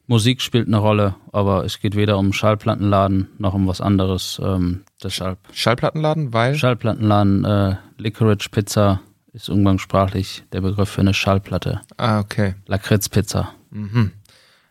Musik 0.06 0.42
spielt 0.42 0.68
eine 0.68 0.78
Rolle, 0.78 1.16
aber 1.32 1.64
es 1.64 1.80
geht 1.80 1.96
weder 1.96 2.18
um 2.18 2.34
Schallplattenladen 2.34 3.30
noch 3.38 3.54
um 3.54 3.68
was 3.68 3.82
anderes. 3.82 4.40
Ähm, 4.44 4.82
deshalb. 5.02 5.40
Schallplattenladen, 5.54 6.34
weil? 6.34 6.56
Schallplattenladen, 6.56 7.46
äh, 7.46 7.76
Licorice 7.98 8.50
Pizza 8.50 9.00
ist 9.34 9.50
umgangssprachlich 9.50 10.44
der 10.52 10.62
Begriff 10.62 10.90
für 10.90 11.02
eine 11.02 11.14
Schallplatte. 11.14 11.82
Ah, 11.98 12.20
okay. 12.20 12.56
Lakritz 12.68 13.08
Pizza. 13.08 13.54
Mhm. 13.70 14.12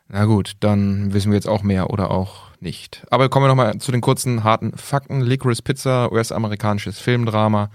Na 0.08 0.26
gut, 0.26 0.52
dann 0.60 1.14
wissen 1.14 1.30
wir 1.30 1.36
jetzt 1.36 1.48
auch 1.48 1.62
mehr 1.62 1.90
oder 1.90 2.10
auch 2.10 2.49
nicht. 2.62 3.04
Aber 3.10 3.28
kommen 3.28 3.44
wir 3.44 3.48
nochmal 3.48 3.78
zu 3.78 3.92
den 3.92 4.00
kurzen, 4.00 4.44
harten 4.44 4.72
Fakten. 4.76 5.20
Licorice 5.20 5.62
Pizza, 5.62 6.12
US-amerikanisches 6.12 6.98
Filmdrama, 6.98 7.70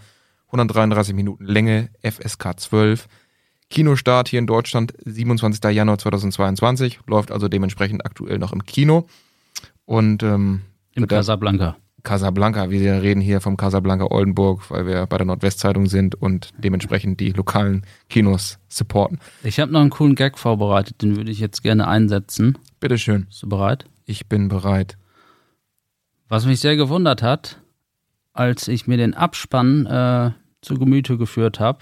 133 0.48 1.14
Minuten 1.14 1.46
Länge, 1.46 1.90
FSK 2.02 2.60
12. 2.60 3.08
Kinostart 3.70 4.30
hier 4.30 4.40
in 4.40 4.48
Deutschland 4.48 4.94
27. 5.04 5.64
Januar 5.72 5.98
2022, 5.98 7.00
läuft 7.08 7.32
also 7.32 7.48
dementsprechend 7.48 8.06
aktuell 8.06 8.38
noch 8.38 8.54
im 8.54 8.64
Kino. 8.64 9.08
Und 9.86 10.24
ähm, 10.24 10.62
Im 10.94 11.08
Casablanca. 11.08 11.78
Casablanca, 12.04 12.70
wir 12.70 13.02
reden 13.02 13.20
hier 13.20 13.42
vom 13.42 13.58
Casablanca 13.58 14.06
Oldenburg, 14.12 14.70
weil 14.70 14.86
wir 14.86 15.08
bei 15.08 15.18
der 15.18 15.26
Nordwestzeitung 15.26 15.88
sind 15.88 16.16
und 16.16 16.52
dementsprechend 16.58 17.20
die 17.20 17.32
lokalen 17.32 17.84
Kinos 18.10 18.60
supporten. 18.70 19.20
Ich 19.44 19.60
habe 19.60 19.72
noch 19.72 19.82
einen 19.82 19.90
coolen 19.90 20.16
Gag 20.16 20.38
vorbereitet, 20.38 21.02
den 21.02 21.18
würde 21.18 21.32
ich 21.32 21.40
jetzt 21.40 21.64
gerne 21.64 21.88
einsetzen. 21.88 22.60
Bitteschön. 22.80 23.26
Bist 23.26 23.42
du 23.42 23.50
bereit? 23.50 23.86
Ich 24.06 24.28
bin 24.28 24.48
bereit. 24.48 24.98
Was 26.28 26.46
mich 26.46 26.60
sehr 26.60 26.76
gewundert 26.76 27.22
hat, 27.22 27.60
als 28.34 28.68
ich 28.68 28.88
mir 28.88 28.98
den 28.98 29.14
Abspann 29.14 29.86
äh, 29.86 30.32
zu 30.62 30.76
Gemüte 30.76 31.18
geführt 31.18 31.60
habe, 31.60 31.80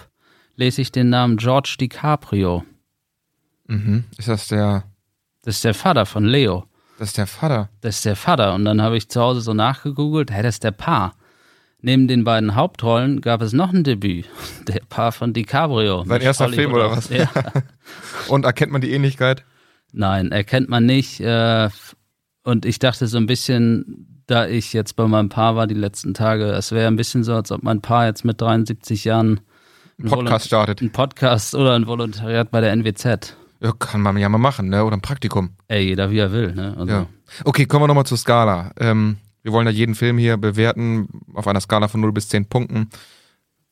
lese 0.55 0.81
ich 0.81 0.91
den 0.91 1.09
Namen 1.09 1.37
George 1.37 1.75
DiCaprio. 1.79 2.63
Mhm. 3.67 4.05
Ist 4.17 4.27
das 4.27 4.47
der, 4.47 4.83
Das 5.43 5.55
ist 5.55 5.63
der 5.63 5.73
Vater 5.73 6.05
von 6.05 6.25
Leo. 6.25 6.65
das 6.99 7.09
ist 7.09 7.17
der 7.17 7.27
Vater? 7.27 7.69
Das 7.81 7.95
ist 7.97 8.05
der 8.05 8.15
Vater. 8.15 8.53
Und 8.53 8.65
dann 8.65 8.81
habe 8.81 8.97
ich 8.97 9.09
zu 9.09 9.19
Hause 9.21 9.41
so 9.41 9.53
nachgegoogelt, 9.53 10.31
hä, 10.31 10.41
das 10.43 10.55
ist 10.55 10.63
der 10.63 10.71
Paar. 10.71 11.15
Neben 11.85 12.07
den 12.07 12.23
beiden 12.23 12.55
Hauptrollen 12.55 13.19
gab 13.19 13.41
es 13.41 13.51
noch 13.51 13.73
ein 13.73 13.83
Debüt. 13.83 14.29
Der 14.69 14.79
Paar 14.87 15.11
von 15.11 15.33
DiCaprio. 15.33 16.05
Sein 16.05 16.21
erster 16.21 16.45
Hollywood 16.45 16.61
Film 16.61 16.73
oder 16.73 16.91
was? 16.91 17.09
Ja. 17.09 17.29
Und 18.29 18.45
erkennt 18.45 18.71
man 18.71 18.79
die 18.79 18.91
Ähnlichkeit? 18.93 19.43
Nein, 19.91 20.31
erkennt 20.31 20.69
man 20.69 20.85
nicht. 20.85 21.19
Äh, 21.19 21.69
und 22.43 22.65
ich 22.65 22.79
dachte 22.79 23.07
so 23.07 23.17
ein 23.17 23.25
bisschen, 23.25 24.23
da 24.27 24.47
ich 24.47 24.73
jetzt 24.73 24.95
bei 24.95 25.07
meinem 25.07 25.29
Paar 25.29 25.55
war 25.55 25.67
die 25.67 25.73
letzten 25.75 26.13
Tage, 26.13 26.45
es 26.51 26.71
wäre 26.71 26.87
ein 26.87 26.95
bisschen 26.95 27.23
so, 27.23 27.33
als 27.35 27.51
ob 27.51 27.63
mein 27.63 27.81
Paar 27.81 28.05
jetzt 28.05 28.23
mit 28.25 28.39
73 28.41 29.03
Jahren 29.05 29.41
Ein 29.99 30.09
Podcast 30.09 30.47
startet. 30.47 30.81
einen 30.81 30.91
Podcast 30.91 31.55
oder 31.55 31.75
ein 31.75 31.87
Volontariat 31.87 32.51
bei 32.51 32.61
der 32.61 32.71
NWZ. 32.75 33.35
Ja, 33.61 33.71
kann 33.71 34.01
man 34.01 34.17
ja 34.17 34.27
mal 34.27 34.37
machen, 34.37 34.69
ne? 34.69 34.83
Oder 34.83 34.97
ein 34.97 35.01
Praktikum. 35.01 35.51
Ey, 35.69 35.85
jeder 35.85 36.11
wie 36.11 36.17
er 36.19 36.31
will, 36.31 36.53
ne? 36.53 36.75
Also, 36.77 36.91
Ja. 36.93 37.07
Okay, 37.45 37.65
kommen 37.65 37.83
wir 37.83 37.87
nochmal 37.87 38.05
zur 38.05 38.17
Skala. 38.17 38.71
Ähm, 38.77 39.17
wir 39.41 39.51
wollen 39.53 39.65
ja 39.67 39.71
jeden 39.71 39.95
Film 39.95 40.17
hier 40.17 40.37
bewerten 40.37 41.07
auf 41.33 41.47
einer 41.47 41.61
Skala 41.61 41.87
von 41.87 42.01
0 42.01 42.11
bis 42.11 42.27
10 42.29 42.47
Punkten. 42.49 42.89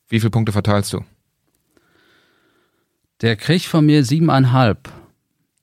Wie 0.07 0.19
viele 0.19 0.29
Punkte 0.31 0.51
verteilst 0.51 0.93
du? 0.93 1.03
Der 3.21 3.35
kriegt 3.35 3.65
von 3.65 3.85
mir 3.85 4.03
siebeneinhalb. 4.03 4.89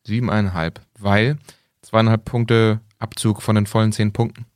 Siebeneinhalb. 0.05 0.81
Weil 0.99 1.39
zweieinhalb 1.83 2.25
Punkte 2.25 2.81
Abzug 2.99 3.43
von 3.43 3.55
den 3.55 3.67
vollen 3.67 3.93
10 3.93 4.13
Punkten. 4.13 4.47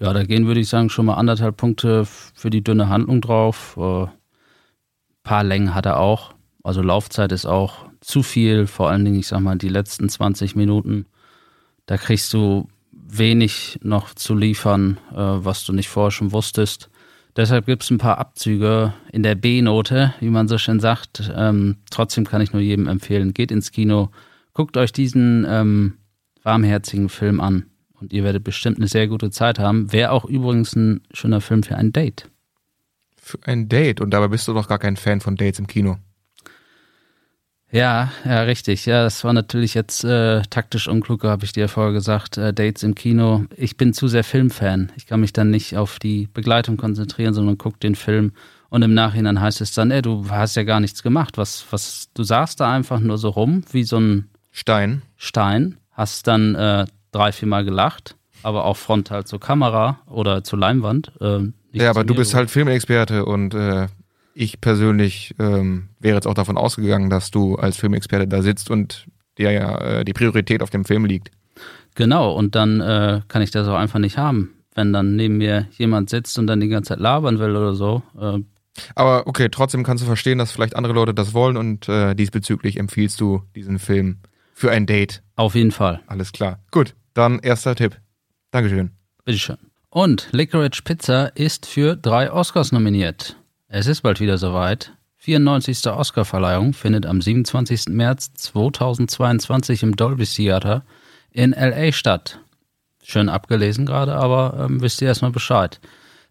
Ja, 0.00 0.12
da 0.12 0.24
gehen, 0.24 0.46
würde 0.46 0.60
ich 0.60 0.68
sagen, 0.68 0.90
schon 0.90 1.06
mal 1.06 1.14
anderthalb 1.14 1.56
Punkte 1.56 2.04
für 2.04 2.50
die 2.50 2.64
dünne 2.64 2.88
Handlung 2.88 3.20
drauf. 3.20 3.76
Äh, 3.78 4.06
paar 5.22 5.44
Längen 5.44 5.74
hat 5.74 5.86
er 5.86 5.98
auch. 5.98 6.34
Also 6.62 6.82
Laufzeit 6.82 7.32
ist 7.32 7.46
auch 7.46 7.86
zu 8.00 8.22
viel. 8.22 8.66
Vor 8.66 8.90
allen 8.90 9.04
Dingen, 9.04 9.18
ich 9.18 9.28
sag 9.28 9.40
mal, 9.40 9.56
die 9.56 9.68
letzten 9.68 10.08
20 10.08 10.56
Minuten. 10.56 11.06
Da 11.86 11.96
kriegst 11.96 12.32
du 12.32 12.68
wenig 12.92 13.78
noch 13.82 14.14
zu 14.14 14.34
liefern, 14.34 14.98
äh, 15.12 15.16
was 15.16 15.64
du 15.64 15.72
nicht 15.72 15.88
vorher 15.88 16.10
schon 16.10 16.32
wusstest. 16.32 16.90
Deshalb 17.36 17.66
gibt 17.66 17.82
es 17.82 17.90
ein 17.90 17.98
paar 17.98 18.18
Abzüge 18.18 18.94
in 19.12 19.22
der 19.22 19.34
B-Note, 19.34 20.14
wie 20.20 20.30
man 20.30 20.46
so 20.46 20.56
schön 20.56 20.80
sagt. 20.80 21.30
Ähm, 21.34 21.78
trotzdem 21.90 22.24
kann 22.24 22.40
ich 22.40 22.52
nur 22.52 22.62
jedem 22.62 22.86
empfehlen, 22.86 23.34
geht 23.34 23.50
ins 23.50 23.72
Kino, 23.72 24.10
guckt 24.52 24.76
euch 24.76 24.92
diesen 24.92 25.44
ähm, 25.48 25.94
warmherzigen 26.44 27.08
Film 27.08 27.40
an 27.40 27.66
und 28.04 28.12
ihr 28.12 28.22
werdet 28.22 28.44
bestimmt 28.44 28.78
eine 28.78 28.88
sehr 28.88 29.08
gute 29.08 29.30
Zeit 29.30 29.58
haben. 29.58 29.92
Wäre 29.92 30.12
auch 30.12 30.24
übrigens 30.24 30.76
ein 30.76 31.00
schöner 31.12 31.40
Film 31.40 31.62
für 31.62 31.76
ein 31.76 31.92
Date. 31.92 32.30
Für 33.16 33.38
ein 33.44 33.68
Date. 33.68 34.00
Und 34.00 34.10
dabei 34.10 34.28
bist 34.28 34.46
du 34.46 34.52
doch 34.52 34.68
gar 34.68 34.78
kein 34.78 34.96
Fan 34.96 35.20
von 35.20 35.36
Dates 35.36 35.58
im 35.58 35.66
Kino. 35.66 35.96
Ja, 37.72 38.12
ja, 38.24 38.42
richtig. 38.42 38.86
Ja, 38.86 39.02
das 39.02 39.24
war 39.24 39.32
natürlich 39.32 39.74
jetzt 39.74 40.04
äh, 40.04 40.42
taktisch 40.42 40.86
unklug, 40.86 41.24
habe 41.24 41.44
ich 41.44 41.52
dir 41.52 41.68
vorher 41.68 41.92
gesagt. 41.92 42.36
Äh, 42.36 42.52
Dates 42.52 42.84
im 42.84 42.94
Kino. 42.94 43.46
Ich 43.56 43.76
bin 43.76 43.92
zu 43.92 44.06
sehr 44.06 44.22
Filmfan. 44.22 44.92
Ich 44.96 45.06
kann 45.06 45.20
mich 45.20 45.32
dann 45.32 45.50
nicht 45.50 45.76
auf 45.76 45.98
die 45.98 46.28
Begleitung 46.32 46.76
konzentrieren, 46.76 47.34
sondern 47.34 47.58
guck 47.58 47.80
den 47.80 47.96
Film. 47.96 48.32
Und 48.68 48.82
im 48.82 48.94
Nachhinein 48.94 49.40
heißt 49.40 49.60
es 49.60 49.72
dann, 49.72 49.90
ey, 49.90 50.02
du 50.02 50.28
hast 50.28 50.54
ja 50.54 50.62
gar 50.62 50.78
nichts 50.78 51.02
gemacht. 51.02 51.38
Was, 51.38 51.64
was, 51.70 52.10
du 52.14 52.22
saßt 52.22 52.60
da 52.60 52.72
einfach 52.72 53.00
nur 53.00 53.18
so 53.18 53.30
rum, 53.30 53.64
wie 53.72 53.84
so 53.84 53.98
ein 53.98 54.28
Stein. 54.52 55.02
Stein, 55.16 55.78
hast 55.94 56.26
dann 56.26 56.54
äh, 56.54 56.86
drei, 57.12 57.32
viermal 57.32 57.64
gelacht, 57.64 58.16
aber 58.42 58.64
auch 58.64 58.76
frontal 58.76 59.24
zur 59.24 59.40
Kamera 59.40 60.00
oder 60.06 60.44
zur 60.44 60.58
Leinwand. 60.58 61.12
Äh, 61.20 61.38
nicht 61.38 61.54
Ja, 61.72 61.90
aber 61.90 62.04
du 62.04 62.14
bist 62.14 62.34
halt 62.34 62.50
Filmexperte 62.50 63.24
und 63.24 63.54
äh, 63.54 63.88
ich 64.34 64.60
persönlich 64.60 65.34
ähm, 65.38 65.88
wäre 66.00 66.16
jetzt 66.16 66.26
auch 66.26 66.34
davon 66.34 66.58
ausgegangen, 66.58 67.08
dass 67.08 67.30
du 67.30 67.56
als 67.56 67.76
Filmexperte 67.76 68.28
da 68.28 68.42
sitzt 68.42 68.70
und 68.70 69.06
dir 69.38 69.52
ja 69.52 69.78
äh, 69.78 70.04
die 70.04 70.12
Priorität 70.12 70.62
auf 70.62 70.70
dem 70.70 70.84
Film 70.84 71.04
liegt. 71.04 71.30
Genau, 71.94 72.32
und 72.32 72.54
dann 72.54 72.80
äh, 72.80 73.20
kann 73.28 73.42
ich 73.42 73.52
das 73.52 73.68
auch 73.68 73.76
einfach 73.76 74.00
nicht 74.00 74.18
haben. 74.18 74.50
Wenn 74.74 74.92
dann 74.92 75.14
neben 75.14 75.36
mir 75.36 75.68
jemand 75.78 76.10
sitzt 76.10 76.36
und 76.38 76.48
dann 76.48 76.60
die 76.60 76.68
ganze 76.68 76.88
Zeit 76.88 76.98
labern 76.98 77.38
will 77.38 77.54
oder 77.54 77.74
so. 77.74 78.02
Äh, 78.20 78.40
Aber 78.96 79.28
okay, 79.28 79.48
trotzdem 79.48 79.84
kannst 79.84 80.02
du 80.02 80.06
verstehen, 80.06 80.38
dass 80.38 80.50
vielleicht 80.50 80.74
andere 80.74 80.92
Leute 80.92 81.14
das 81.14 81.32
wollen 81.32 81.56
und 81.56 81.88
äh, 81.88 82.14
diesbezüglich 82.14 82.76
empfiehlst 82.78 83.20
du 83.20 83.42
diesen 83.54 83.78
Film 83.78 84.18
für 84.54 84.70
ein 84.70 84.86
Date. 84.86 85.22
auf 85.36 85.54
jeden 85.54 85.72
Fall. 85.72 86.00
Alles 86.06 86.32
klar. 86.32 86.60
Gut, 86.70 86.94
dann 87.12 87.40
erster 87.40 87.74
Tipp. 87.74 88.00
Dankeschön. 88.50 88.92
Bitteschön. 89.24 89.58
Und 89.90 90.28
Licorice 90.32 90.82
Pizza 90.82 91.36
ist 91.36 91.66
für 91.66 91.96
drei 91.96 92.32
Oscars 92.32 92.72
nominiert. 92.72 93.36
Es 93.68 93.86
ist 93.86 94.02
bald 94.02 94.20
wieder 94.20 94.38
soweit. 94.38 94.92
94. 95.18 95.86
Oscarverleihung 95.86 96.74
findet 96.74 97.06
am 97.06 97.22
27. 97.22 97.86
März 97.88 98.32
2022 98.34 99.82
im 99.82 99.96
Dolby 99.96 100.26
Theater 100.26 100.84
in 101.30 101.52
LA 101.52 101.92
statt. 101.92 102.40
Schön 103.02 103.28
abgelesen 103.28 103.86
gerade, 103.86 104.14
aber 104.14 104.66
ähm, 104.66 104.80
wisst 104.82 105.00
ihr 105.00 105.08
erstmal 105.08 105.30
Bescheid. 105.30 105.80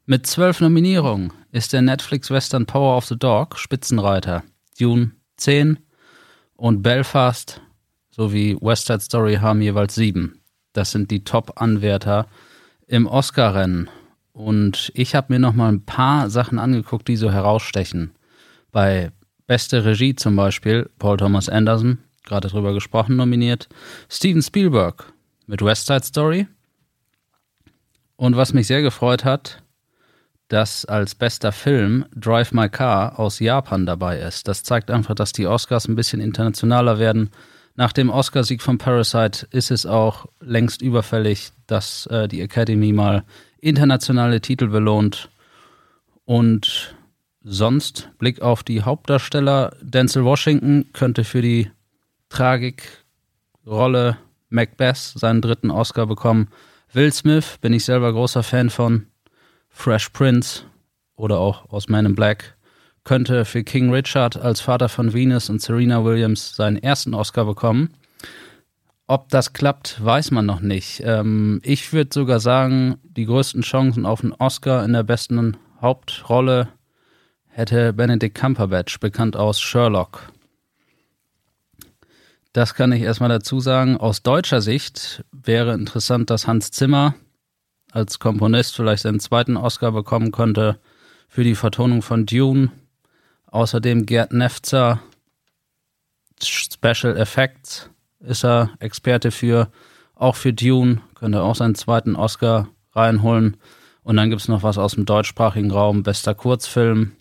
Mit 0.06 0.27
zwölf 0.27 0.60
Nominierungen 0.60 1.34
ist 1.51 1.74
der 1.74 1.82
Netflix-Western 1.82 2.65
Power 2.65 2.98
of 2.98 3.06
the 3.06 3.18
Dog 3.18 3.58
Spitzenreiter. 3.58 4.44
Dune 4.80 5.12
10 5.38 5.80
und 6.56 6.84
Belfast 6.84 7.62
sowie 8.15 8.58
West 8.62 8.88
Side 8.88 9.01
Story 9.01 9.36
haben 9.36 9.62
jeweils 9.62 9.96
sieben. 9.96 10.39
Das 10.74 10.91
sind 10.91 11.10
die 11.10 11.24
Top-Anwärter 11.24 12.27
im 12.88 13.08
Oscar-Rennen. 13.08 13.89
Und 14.34 14.91
ich 14.96 15.15
habe 15.15 15.34
mir 15.34 15.39
noch 15.39 15.53
mal 15.53 15.72
ein 15.72 15.86
paar 15.86 16.29
Sachen 16.29 16.60
angeguckt, 16.60 17.08
die 17.08 17.15
so 17.15 17.32
herausstechen. 17.32 18.12
Bei 18.72 19.12
beste 19.48 19.86
Regie 19.86 20.15
zum 20.15 20.36
Beispiel 20.36 20.89
Paul 21.00 21.17
Thomas 21.17 21.50
Anderson, 21.50 22.00
gerade 22.24 22.48
drüber 22.48 22.74
gesprochen, 22.74 23.15
nominiert. 23.15 23.67
Steven 24.10 24.41
Spielberg 24.41 25.12
mit 25.48 25.63
West 25.63 25.88
Side 25.88 26.03
Story. 26.03 26.48
Und 28.15 28.38
was 28.38 28.53
mich 28.53 28.67
sehr 28.67 28.82
gefreut 28.82 29.25
hat, 29.25 29.63
dass 30.48 30.86
als 30.86 31.15
bester 31.15 31.51
Film 31.51 32.05
Drive 32.15 32.51
My 32.51 32.70
Car 32.70 33.20
aus 33.20 33.39
Japan 33.39 33.86
dabei 33.88 34.20
ist. 34.20 34.48
Das 34.48 34.63
zeigt 34.63 34.91
einfach, 34.91 35.15
dass 35.15 35.32
die 35.32 35.48
Oscars 35.48 35.88
ein 35.88 35.96
bisschen 35.96 36.22
internationaler 36.22 37.00
werden. 37.00 37.32
Nach 37.75 37.92
dem 37.92 38.10
Oscarsieg 38.10 38.62
von 38.62 38.77
Parasite 38.77 39.48
ist 39.50 39.72
es 39.72 39.86
auch 39.86 40.27
längst 40.39 40.82
überfällig, 40.82 41.51
dass 41.65 42.06
äh, 42.08 42.27
die 42.27 42.42
Academy 42.42 42.94
mal 42.94 43.24
internationale 43.60 44.42
Titel 44.42 44.68
belohnt. 44.68 45.30
Und 46.25 46.96
sonst, 47.44 48.10
Blick 48.20 48.42
auf 48.42 48.63
die 48.63 48.84
Hauptdarsteller, 48.84 49.75
Denzel 49.82 50.24
Washington 50.24 50.92
könnte 50.94 51.24
für 51.24 51.42
die 51.42 51.72
Tragikrolle 52.30 54.18
Macbeth 54.50 54.98
seinen 54.98 55.42
dritten 55.42 55.72
Oscar 55.72 56.06
bekommen. 56.06 56.50
Will 56.94 57.12
Smith 57.12 57.58
bin 57.60 57.74
ich 57.74 57.86
selber 57.86 58.13
großer 58.13 58.44
Fan 58.44 58.70
von. 58.70 59.08
Fresh 59.70 60.10
Prince 60.10 60.63
oder 61.15 61.39
auch 61.39 61.70
aus 61.72 61.89
Man 61.89 62.06
in 62.06 62.15
Black 62.15 62.52
könnte 63.03 63.45
für 63.45 63.63
King 63.63 63.91
Richard 63.91 64.38
als 64.38 64.62
Vater 64.62 64.89
von 64.89 65.13
Venus 65.13 65.50
und 65.50 65.62
Serena 65.62 66.03
Williams 66.03 66.55
seinen 66.55 66.77
ersten 66.77 67.13
Oscar 67.13 67.45
bekommen. 67.45 67.93
Ob 69.07 69.29
das 69.29 69.53
klappt, 69.53 70.03
weiß 70.03 70.31
man 70.31 70.45
noch 70.45 70.62
nicht. 70.62 71.01
Ähm, 71.05 71.60
ich 71.63 71.91
würde 71.91 72.10
sogar 72.13 72.39
sagen, 72.39 72.98
die 73.03 73.25
größten 73.25 73.62
Chancen 73.62 74.05
auf 74.05 74.24
einen 74.24 74.33
Oscar 74.33 74.86
in 74.86 74.93
der 74.93 75.03
besten 75.03 75.57
Hauptrolle 75.81 76.69
hätte 77.48 77.93
Benedict 77.93 78.36
Cumberbatch, 78.36 79.00
bekannt 79.00 79.36
aus 79.36 79.60
Sherlock. 79.60 80.31
Das 82.53 82.75
kann 82.75 82.91
ich 82.91 83.01
erstmal 83.01 83.29
dazu 83.29 83.60
sagen. 83.60 83.98
Aus 83.98 84.22
deutscher 84.22 84.62
Sicht 84.62 85.24
wäre 85.31 85.74
interessant, 85.74 86.29
dass 86.29 86.48
Hans 86.48 86.72
Zimmer 86.72 87.15
als 87.91 88.19
Komponist 88.19 88.75
vielleicht 88.75 89.03
seinen 89.03 89.19
zweiten 89.19 89.57
Oscar 89.57 89.91
bekommen 89.91 90.31
könnte 90.31 90.79
für 91.27 91.43
die 91.43 91.55
Vertonung 91.55 92.01
von 92.01 92.25
Dune. 92.25 92.72
Außerdem 93.53 94.07
Gerd 94.07 94.33
Nefzer, 94.33 95.00
Special 96.41 97.15
Effects 97.15 97.88
ist 98.19 98.43
er 98.43 98.72
Experte 98.79 99.29
für. 99.29 99.69
Auch 100.15 100.36
für 100.36 100.53
Dune 100.53 101.03
Könnte 101.13 101.43
auch 101.43 101.53
seinen 101.53 101.75
zweiten 101.75 102.15
Oscar 102.15 102.67
reinholen. 102.93 103.57
Und 104.01 104.17
dann 104.17 104.31
gibt 104.31 104.41
es 104.41 104.48
noch 104.48 104.63
was 104.63 104.79
aus 104.79 104.95
dem 104.95 105.05
deutschsprachigen 105.05 105.69
Raum. 105.69 106.01
Bester 106.01 106.33
Kurzfilm. 106.33 107.12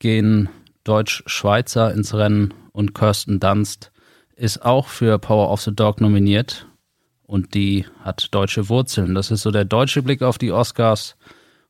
Gehen 0.00 0.48
Deutsch-Schweizer 0.82 1.94
ins 1.94 2.14
Rennen 2.14 2.52
und 2.72 2.92
Kirsten 2.92 3.38
Dunst 3.38 3.92
ist 4.34 4.64
auch 4.64 4.88
für 4.88 5.20
Power 5.20 5.52
of 5.52 5.60
the 5.60 5.72
Dog 5.72 6.00
nominiert. 6.00 6.66
Und 7.22 7.54
die 7.54 7.86
hat 8.00 8.34
deutsche 8.34 8.68
Wurzeln. 8.68 9.14
Das 9.14 9.30
ist 9.30 9.42
so 9.42 9.52
der 9.52 9.66
deutsche 9.66 10.02
Blick 10.02 10.22
auf 10.22 10.36
die 10.38 10.50
Oscars. 10.50 11.14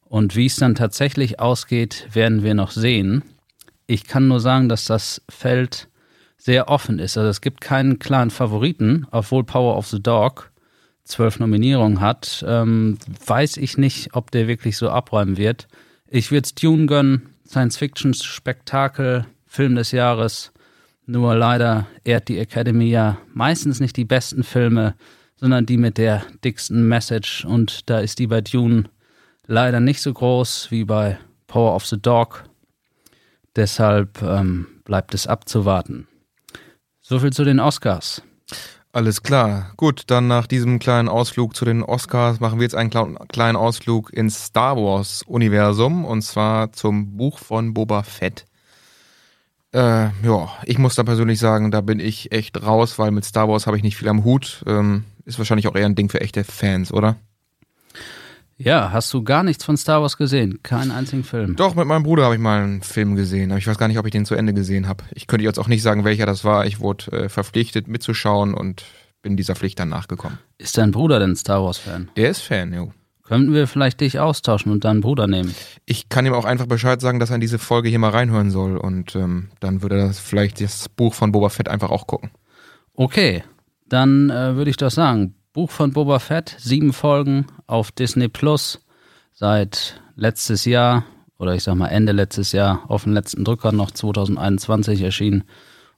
Und 0.04 0.36
wie 0.36 0.46
es 0.46 0.56
dann 0.56 0.74
tatsächlich 0.74 1.38
ausgeht, 1.38 2.08
werden 2.14 2.42
wir 2.42 2.54
noch 2.54 2.70
sehen. 2.70 3.22
Ich 3.92 4.06
kann 4.06 4.26
nur 4.26 4.40
sagen, 4.40 4.70
dass 4.70 4.86
das 4.86 5.20
Feld 5.28 5.86
sehr 6.38 6.70
offen 6.70 6.98
ist. 6.98 7.18
Also 7.18 7.28
es 7.28 7.42
gibt 7.42 7.60
keinen 7.60 7.98
klaren 7.98 8.30
Favoriten, 8.30 9.06
obwohl 9.10 9.44
Power 9.44 9.76
of 9.76 9.86
the 9.86 10.02
Dog 10.02 10.50
zwölf 11.04 11.38
Nominierungen 11.38 12.00
hat. 12.00 12.42
Ähm, 12.48 12.96
weiß 13.26 13.58
ich 13.58 13.76
nicht, 13.76 14.14
ob 14.14 14.30
der 14.30 14.48
wirklich 14.48 14.78
so 14.78 14.88
abräumen 14.88 15.36
wird. 15.36 15.68
Ich 16.08 16.30
würde 16.30 16.46
es 16.46 16.54
Dune 16.54 16.86
gönnen, 16.86 17.34
Science-Fiction-Spektakel, 17.46 19.26
Film 19.44 19.74
des 19.74 19.92
Jahres. 19.92 20.52
Nur 21.04 21.34
leider 21.34 21.86
ehrt 22.02 22.28
die 22.28 22.38
Academy 22.38 22.88
ja 22.88 23.18
meistens 23.34 23.78
nicht 23.78 23.98
die 23.98 24.06
besten 24.06 24.42
Filme, 24.42 24.94
sondern 25.36 25.66
die 25.66 25.76
mit 25.76 25.98
der 25.98 26.24
dicksten 26.42 26.88
Message. 26.88 27.44
Und 27.44 27.90
da 27.90 27.98
ist 27.98 28.20
die 28.20 28.26
bei 28.26 28.40
Dune 28.40 28.84
leider 29.46 29.80
nicht 29.80 30.00
so 30.00 30.14
groß 30.14 30.70
wie 30.70 30.84
bei 30.84 31.18
Power 31.46 31.76
of 31.76 31.84
the 31.84 32.00
Dog. 32.00 32.44
Deshalb 33.56 34.22
ähm, 34.22 34.66
bleibt 34.84 35.14
es 35.14 35.26
abzuwarten. 35.26 36.08
So 37.00 37.18
viel 37.18 37.32
zu 37.32 37.44
den 37.44 37.60
Oscars. 37.60 38.22
Alles 38.92 39.22
klar. 39.22 39.72
Gut, 39.78 40.04
dann 40.08 40.28
nach 40.28 40.46
diesem 40.46 40.78
kleinen 40.78 41.08
Ausflug 41.08 41.56
zu 41.56 41.64
den 41.64 41.82
Oscars 41.82 42.40
machen 42.40 42.58
wir 42.58 42.64
jetzt 42.64 42.74
einen 42.74 42.90
kleinen 43.28 43.56
Ausflug 43.56 44.12
ins 44.12 44.46
Star 44.46 44.76
Wars 44.76 45.22
Universum 45.26 46.04
und 46.04 46.22
zwar 46.22 46.72
zum 46.72 47.16
Buch 47.16 47.38
von 47.38 47.72
Boba 47.72 48.02
Fett. 48.02 48.44
Äh, 49.72 50.10
ja, 50.22 50.50
ich 50.64 50.76
muss 50.76 50.94
da 50.94 51.04
persönlich 51.04 51.38
sagen, 51.38 51.70
da 51.70 51.80
bin 51.80 52.00
ich 52.00 52.32
echt 52.32 52.62
raus, 52.62 52.98
weil 52.98 53.10
mit 53.10 53.24
Star 53.24 53.48
Wars 53.48 53.66
habe 53.66 53.78
ich 53.78 53.82
nicht 53.82 53.96
viel 53.96 54.08
am 54.08 54.24
Hut. 54.24 54.62
Ähm, 54.66 55.04
ist 55.24 55.38
wahrscheinlich 55.38 55.68
auch 55.68 55.74
eher 55.74 55.86
ein 55.86 55.94
Ding 55.94 56.10
für 56.10 56.20
echte 56.20 56.44
Fans, 56.44 56.92
oder? 56.92 57.16
Ja, 58.64 58.92
hast 58.92 59.12
du 59.12 59.22
gar 59.22 59.42
nichts 59.42 59.64
von 59.64 59.76
Star 59.76 60.02
Wars 60.02 60.16
gesehen? 60.16 60.62
Keinen 60.62 60.90
einzigen 60.90 61.24
Film? 61.24 61.56
Doch, 61.56 61.74
mit 61.74 61.86
meinem 61.86 62.02
Bruder 62.02 62.24
habe 62.24 62.34
ich 62.34 62.40
mal 62.40 62.62
einen 62.62 62.82
Film 62.82 63.16
gesehen, 63.16 63.50
aber 63.50 63.58
ich 63.58 63.66
weiß 63.66 63.78
gar 63.78 63.88
nicht, 63.88 63.98
ob 63.98 64.06
ich 64.06 64.12
den 64.12 64.24
zu 64.24 64.34
Ende 64.34 64.54
gesehen 64.54 64.88
habe. 64.88 65.04
Ich 65.12 65.26
könnte 65.26 65.44
jetzt 65.44 65.58
auch 65.58 65.68
nicht 65.68 65.82
sagen, 65.82 66.04
welcher 66.04 66.26
das 66.26 66.44
war. 66.44 66.66
Ich 66.66 66.80
wurde 66.80 67.10
äh, 67.12 67.28
verpflichtet 67.28 67.88
mitzuschauen 67.88 68.54
und 68.54 68.84
bin 69.22 69.36
dieser 69.36 69.54
Pflicht 69.54 69.78
dann 69.78 69.88
nachgekommen. 69.88 70.38
Ist 70.58 70.78
dein 70.78 70.90
Bruder 70.90 71.18
denn 71.18 71.36
Star 71.36 71.62
Wars-Fan? 71.62 72.10
Der 72.16 72.30
ist 72.30 72.42
Fan, 72.42 72.72
jo. 72.72 72.92
Könnten 73.24 73.54
wir 73.54 73.66
vielleicht 73.66 74.00
dich 74.00 74.18
austauschen 74.18 74.72
und 74.72 74.84
deinen 74.84 75.00
Bruder 75.00 75.26
nehmen? 75.26 75.54
Ich 75.86 76.08
kann 76.08 76.26
ihm 76.26 76.34
auch 76.34 76.44
einfach 76.44 76.66
Bescheid 76.66 77.00
sagen, 77.00 77.18
dass 77.18 77.30
er 77.30 77.36
in 77.36 77.40
diese 77.40 77.58
Folge 77.58 77.88
hier 77.88 77.98
mal 77.98 78.10
reinhören 78.10 78.50
soll 78.50 78.76
und 78.76 79.16
ähm, 79.16 79.48
dann 79.60 79.80
würde 79.80 79.98
er 79.98 80.12
vielleicht 80.12 80.60
das 80.60 80.88
Buch 80.88 81.14
von 81.14 81.32
Boba 81.32 81.48
Fett 81.48 81.68
einfach 81.68 81.90
auch 81.90 82.06
gucken. 82.06 82.30
Okay, 82.94 83.42
dann 83.88 84.28
äh, 84.28 84.56
würde 84.56 84.70
ich 84.70 84.76
doch 84.76 84.90
sagen, 84.90 85.34
Buch 85.52 85.70
von 85.70 85.92
Boba 85.92 86.18
Fett, 86.18 86.56
sieben 86.58 86.94
Folgen 86.94 87.46
auf 87.66 87.92
Disney 87.92 88.28
Plus 88.28 88.80
seit 89.34 90.00
letztes 90.16 90.64
Jahr 90.64 91.04
oder 91.38 91.54
ich 91.54 91.62
sag 91.62 91.74
mal 91.74 91.88
Ende 91.88 92.12
letztes 92.12 92.52
Jahr 92.52 92.84
auf 92.88 93.04
den 93.04 93.12
letzten 93.12 93.44
Drücker 93.44 93.70
noch 93.70 93.90
2021 93.90 95.02
erschienen. 95.02 95.44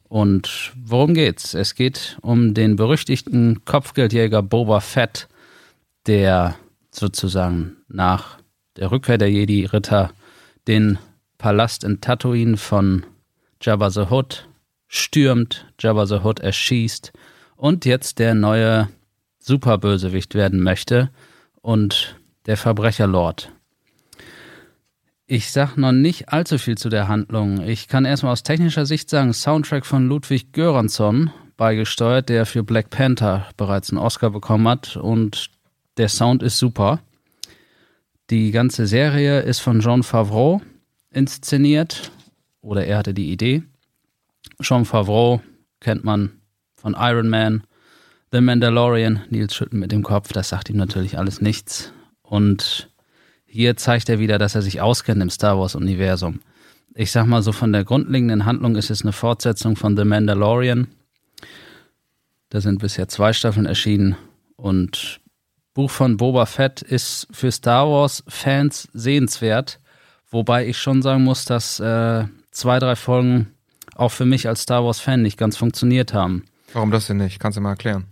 Und 0.09 0.73
worum 0.77 1.15
geht's? 1.15 1.55
Es 1.55 1.77
geht 1.77 2.19
um 2.21 2.53
den 2.53 2.75
berüchtigten 2.75 3.65
Kopfgeldjäger 3.65 4.43
Boba 4.43 4.81
Fett, 4.81 5.29
der 6.09 6.57
sozusagen 6.91 7.77
nach 7.87 8.39
der 8.77 8.91
Rückkehr 8.91 9.19
der 9.19 9.31
Jedi-Ritter 9.31 10.11
den 10.67 10.99
Palast 11.39 11.85
in 11.85 12.01
Tatooine 12.01 12.57
von 12.57 13.07
Jabba 13.61 13.91
the 13.91 14.11
Hutt 14.11 14.49
stürmt, 14.89 15.67
Jabba 15.79 16.07
the 16.07 16.25
Hutt 16.25 16.41
erschießt 16.41 17.13
und 17.55 17.85
jetzt 17.85 18.19
der 18.19 18.35
neue 18.35 18.89
Superbösewicht 19.45 20.35
werden 20.35 20.63
möchte 20.63 21.11
und 21.61 22.19
der 22.47 22.57
Verbrecherlord. 22.57 23.53
Ich 25.27 25.53
sag 25.53 25.77
noch 25.77 25.93
nicht 25.93 26.31
allzu 26.31 26.57
viel 26.57 26.79
zu 26.79 26.89
der 26.89 27.09
Handlung. 27.09 27.63
Ich 27.63 27.87
kann 27.89 28.07
erstmal 28.07 28.33
aus 28.33 28.43
technischer 28.43 28.87
Sicht 28.87 29.11
sagen, 29.11 29.35
Soundtrack 29.35 29.85
von 29.85 30.09
Ludwig 30.09 30.53
Göransson 30.53 31.31
beigesteuert, 31.59 32.31
der 32.31 32.47
für 32.47 32.63
Black 32.63 32.89
Panther 32.89 33.47
bereits 33.59 33.91
einen 33.91 33.99
Oscar 33.99 34.31
bekommen 34.31 34.67
hat 34.67 34.97
und 34.97 35.51
der 35.99 36.09
Sound 36.09 36.43
ist 36.43 36.59
super. 36.59 37.01
Die 38.31 38.51
ganze 38.51 38.87
Serie 38.87 39.41
ist 39.41 39.61
von 39.61 39.81
Jean 39.81 40.03
Favreau 40.03 40.63
inszeniert 41.11 42.13
oder 42.63 42.87
er 42.87 42.97
hatte 42.99 43.13
die 43.13 43.31
Idee. 43.31 43.63
Jean 44.63 44.87
Favreau 44.87 45.43
kennt 45.81 46.03
man 46.03 46.33
von 46.77 46.97
Iron 46.99 47.29
Man, 47.29 47.63
The 48.35 48.41
Mandalorian, 48.41 49.23
Nils 49.31 49.55
schüttelt 49.55 49.75
mit 49.81 49.93
dem 49.93 50.03
Kopf, 50.03 50.33
das 50.33 50.49
sagt 50.49 50.69
ihm 50.69 50.77
natürlich 50.77 51.17
alles 51.17 51.41
nichts. 51.41 51.93
Und 52.25 52.91
hier 53.47 53.77
zeigt 53.77 54.09
er 54.09 54.19
wieder, 54.19 54.39
dass 54.39 54.57
er 54.57 54.63
sich 54.63 54.81
auskennt 54.81 55.23
im 55.23 55.31
Star 55.31 55.57
Wars-Universum. 55.57 56.41
Ich 56.97 57.13
sag 57.13 57.27
mal 57.27 57.43
so, 57.43 57.53
von 57.53 57.73
der 57.73 57.85
grundlegenden 57.85 58.45
Handlung 58.45 58.75
ist 58.75 58.91
es 58.91 59.03
eine 59.03 59.13
Fortsetzung 59.13 59.77
von 59.77 59.97
The 59.97 60.05
Mandalorian. 60.05 60.89
Da 62.49 62.61
sind 62.61 62.81
bisher 62.81 63.07
zwei 63.07 63.33
Staffeln 63.33 63.67
erschienen. 63.67 64.17
Und 64.57 65.21
Buch 65.73 65.93
von 65.93 66.17
Boba 66.17 66.47
Fett 66.47 66.83
ist 66.83 67.29
für 67.31 67.53
Star 67.53 67.89
Wars-Fans 67.89 68.89
sehenswert. 68.93 69.79
Wobei 70.29 70.67
ich 70.67 70.79
schon 70.79 71.03
sagen 71.03 71.23
muss, 71.23 71.45
dass 71.45 71.79
äh, 71.79 72.25
zwei, 72.51 72.81
drei 72.81 72.97
Folgen 72.97 73.53
auch 73.95 74.11
für 74.11 74.27
mich 74.27 74.49
als 74.49 74.63
Star 74.63 74.85
Wars-Fan 74.85 75.23
nicht 75.23 75.39
ganz 75.39 75.57
funktioniert 75.57 76.13
haben. 76.13 76.47
Warum 76.73 76.91
das 76.91 77.07
denn 77.07 77.19
nicht? 77.19 77.39
Kannst 77.39 77.59
du 77.59 77.61
mal 77.61 77.71
erklären? 77.71 78.07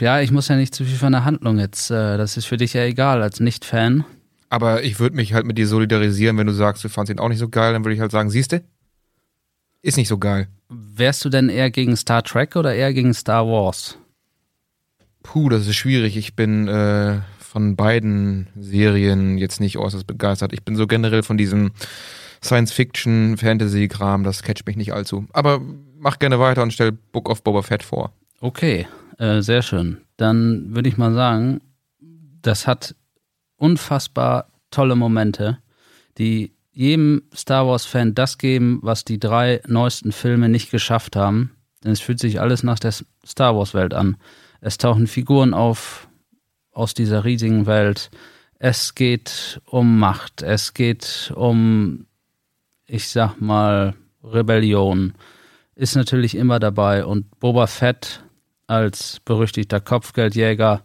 Ja, 0.00 0.20
ich 0.20 0.30
muss 0.30 0.48
ja 0.48 0.56
nicht 0.56 0.74
zu 0.74 0.84
viel 0.84 0.96
von 0.96 1.12
der 1.12 1.24
Handlung 1.24 1.58
jetzt. 1.58 1.90
Äh, 1.90 2.16
das 2.16 2.36
ist 2.36 2.46
für 2.46 2.56
dich 2.56 2.72
ja 2.72 2.84
egal 2.84 3.22
als 3.22 3.40
Nicht-Fan. 3.40 4.04
Aber 4.48 4.82
ich 4.82 5.00
würde 5.00 5.16
mich 5.16 5.32
halt 5.32 5.46
mit 5.46 5.56
dir 5.56 5.66
solidarisieren, 5.66 6.36
wenn 6.36 6.46
du 6.46 6.52
sagst, 6.52 6.84
du 6.84 6.88
fandest 6.88 7.16
ihn 7.16 7.20
auch 7.20 7.28
nicht 7.28 7.38
so 7.38 7.48
geil, 7.48 7.72
dann 7.72 7.84
würde 7.84 7.94
ich 7.94 8.00
halt 8.00 8.12
sagen, 8.12 8.28
siehste, 8.28 8.62
ist 9.80 9.96
nicht 9.96 10.08
so 10.08 10.18
geil. 10.18 10.48
Wärst 10.68 11.24
du 11.24 11.28
denn 11.28 11.48
eher 11.48 11.70
gegen 11.70 11.96
Star 11.96 12.22
Trek 12.22 12.56
oder 12.56 12.74
eher 12.74 12.92
gegen 12.92 13.14
Star 13.14 13.46
Wars? 13.46 13.98
Puh, 15.22 15.48
das 15.48 15.66
ist 15.66 15.76
schwierig. 15.76 16.16
Ich 16.16 16.34
bin 16.34 16.68
äh, 16.68 17.20
von 17.38 17.76
beiden 17.76 18.48
Serien 18.58 19.38
jetzt 19.38 19.60
nicht 19.60 19.78
äußerst 19.78 20.06
begeistert. 20.06 20.52
Ich 20.52 20.64
bin 20.64 20.76
so 20.76 20.86
generell 20.86 21.22
von 21.22 21.36
diesem 21.36 21.72
Science-Fiction, 22.42 23.36
Fantasy-Kram, 23.36 24.24
das 24.24 24.42
catcht 24.42 24.66
mich 24.66 24.76
nicht 24.76 24.92
allzu. 24.92 25.26
Aber 25.32 25.60
mach 25.98 26.18
gerne 26.18 26.40
weiter 26.40 26.62
und 26.62 26.72
stell 26.72 26.92
Book 26.92 27.28
of 27.28 27.42
Boba 27.42 27.62
Fett 27.62 27.82
vor. 27.82 28.12
Okay, 28.40 28.86
äh, 29.22 29.40
sehr 29.40 29.62
schön. 29.62 29.98
Dann 30.16 30.74
würde 30.74 30.88
ich 30.88 30.98
mal 30.98 31.14
sagen, 31.14 31.60
das 32.42 32.66
hat 32.66 32.96
unfassbar 33.56 34.48
tolle 34.72 34.96
Momente, 34.96 35.58
die 36.18 36.52
jedem 36.72 37.22
Star 37.32 37.66
Wars-Fan 37.68 38.14
das 38.14 38.38
geben, 38.38 38.80
was 38.82 39.04
die 39.04 39.20
drei 39.20 39.60
neuesten 39.68 40.10
Filme 40.10 40.48
nicht 40.48 40.70
geschafft 40.72 41.14
haben. 41.14 41.52
Denn 41.84 41.92
es 41.92 42.00
fühlt 42.00 42.18
sich 42.18 42.40
alles 42.40 42.64
nach 42.64 42.80
der 42.80 42.92
Star 43.24 43.56
Wars-Welt 43.56 43.94
an. 43.94 44.16
Es 44.60 44.78
tauchen 44.78 45.06
Figuren 45.06 45.54
auf 45.54 46.08
aus 46.72 46.94
dieser 46.94 47.24
riesigen 47.24 47.66
Welt. 47.66 48.10
Es 48.58 48.94
geht 48.94 49.60
um 49.66 49.98
Macht. 49.98 50.42
Es 50.42 50.74
geht 50.74 51.32
um, 51.36 52.06
ich 52.86 53.08
sag 53.08 53.40
mal, 53.40 53.94
Rebellion. 54.24 55.14
Ist 55.76 55.94
natürlich 55.94 56.34
immer 56.34 56.58
dabei. 56.58 57.04
Und 57.04 57.38
Boba 57.38 57.66
Fett 57.66 58.22
als 58.72 59.20
berüchtigter 59.24 59.80
Kopfgeldjäger 59.80 60.82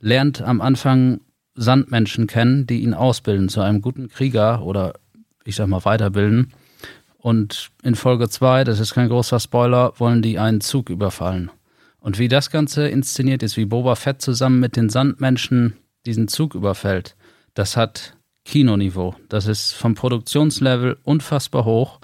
lernt 0.00 0.40
am 0.40 0.60
Anfang 0.60 1.20
Sandmenschen 1.54 2.26
kennen, 2.26 2.66
die 2.66 2.82
ihn 2.82 2.94
ausbilden 2.94 3.48
zu 3.48 3.60
einem 3.60 3.82
guten 3.82 4.08
Krieger 4.08 4.62
oder 4.62 4.94
ich 5.44 5.56
sag 5.56 5.68
mal 5.68 5.84
weiterbilden. 5.84 6.52
Und 7.18 7.70
in 7.82 7.94
Folge 7.94 8.28
2, 8.28 8.64
das 8.64 8.80
ist 8.80 8.94
kein 8.94 9.08
großer 9.08 9.38
Spoiler, 9.38 9.92
wollen 9.98 10.22
die 10.22 10.38
einen 10.38 10.60
Zug 10.60 10.90
überfallen. 10.90 11.50
Und 12.00 12.18
wie 12.18 12.28
das 12.28 12.50
Ganze 12.50 12.88
inszeniert 12.88 13.42
ist, 13.42 13.56
wie 13.56 13.66
Boba 13.66 13.94
Fett 13.94 14.20
zusammen 14.20 14.60
mit 14.60 14.76
den 14.76 14.88
Sandmenschen 14.88 15.76
diesen 16.06 16.28
Zug 16.28 16.54
überfällt, 16.54 17.16
das 17.54 17.76
hat 17.76 18.16
Kinoniveau. 18.44 19.14
Das 19.28 19.46
ist 19.46 19.72
vom 19.72 19.94
Produktionslevel 19.94 20.98
unfassbar 21.02 21.64
hoch. 21.64 22.00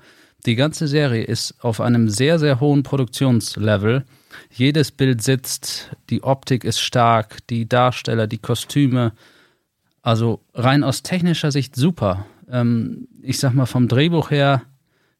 Die 0.46 0.56
ganze 0.56 0.88
Serie 0.88 1.24
ist 1.24 1.54
auf 1.62 1.80
einem 1.80 2.08
sehr, 2.08 2.38
sehr 2.38 2.60
hohen 2.60 2.82
Produktionslevel. 2.82 4.04
Jedes 4.50 4.90
Bild 4.90 5.22
sitzt, 5.22 5.90
die 6.08 6.22
Optik 6.22 6.64
ist 6.64 6.80
stark, 6.80 7.46
die 7.48 7.68
Darsteller, 7.68 8.26
die 8.26 8.38
Kostüme. 8.38 9.12
Also 10.02 10.40
rein 10.54 10.84
aus 10.84 11.02
technischer 11.02 11.52
Sicht 11.52 11.76
super. 11.76 12.26
Ähm, 12.48 13.08
ich 13.22 13.38
sag 13.38 13.54
mal, 13.54 13.66
vom 13.66 13.88
Drehbuch 13.88 14.30
her 14.30 14.62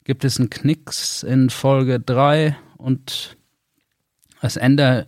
gibt 0.05 0.25
es 0.25 0.39
einen 0.39 0.51
Knicks 0.51 1.23
in 1.23 1.51
Folge 1.51 2.01
3 2.01 2.57
und 2.79 3.37
das 4.41 4.57
Ende 4.57 5.07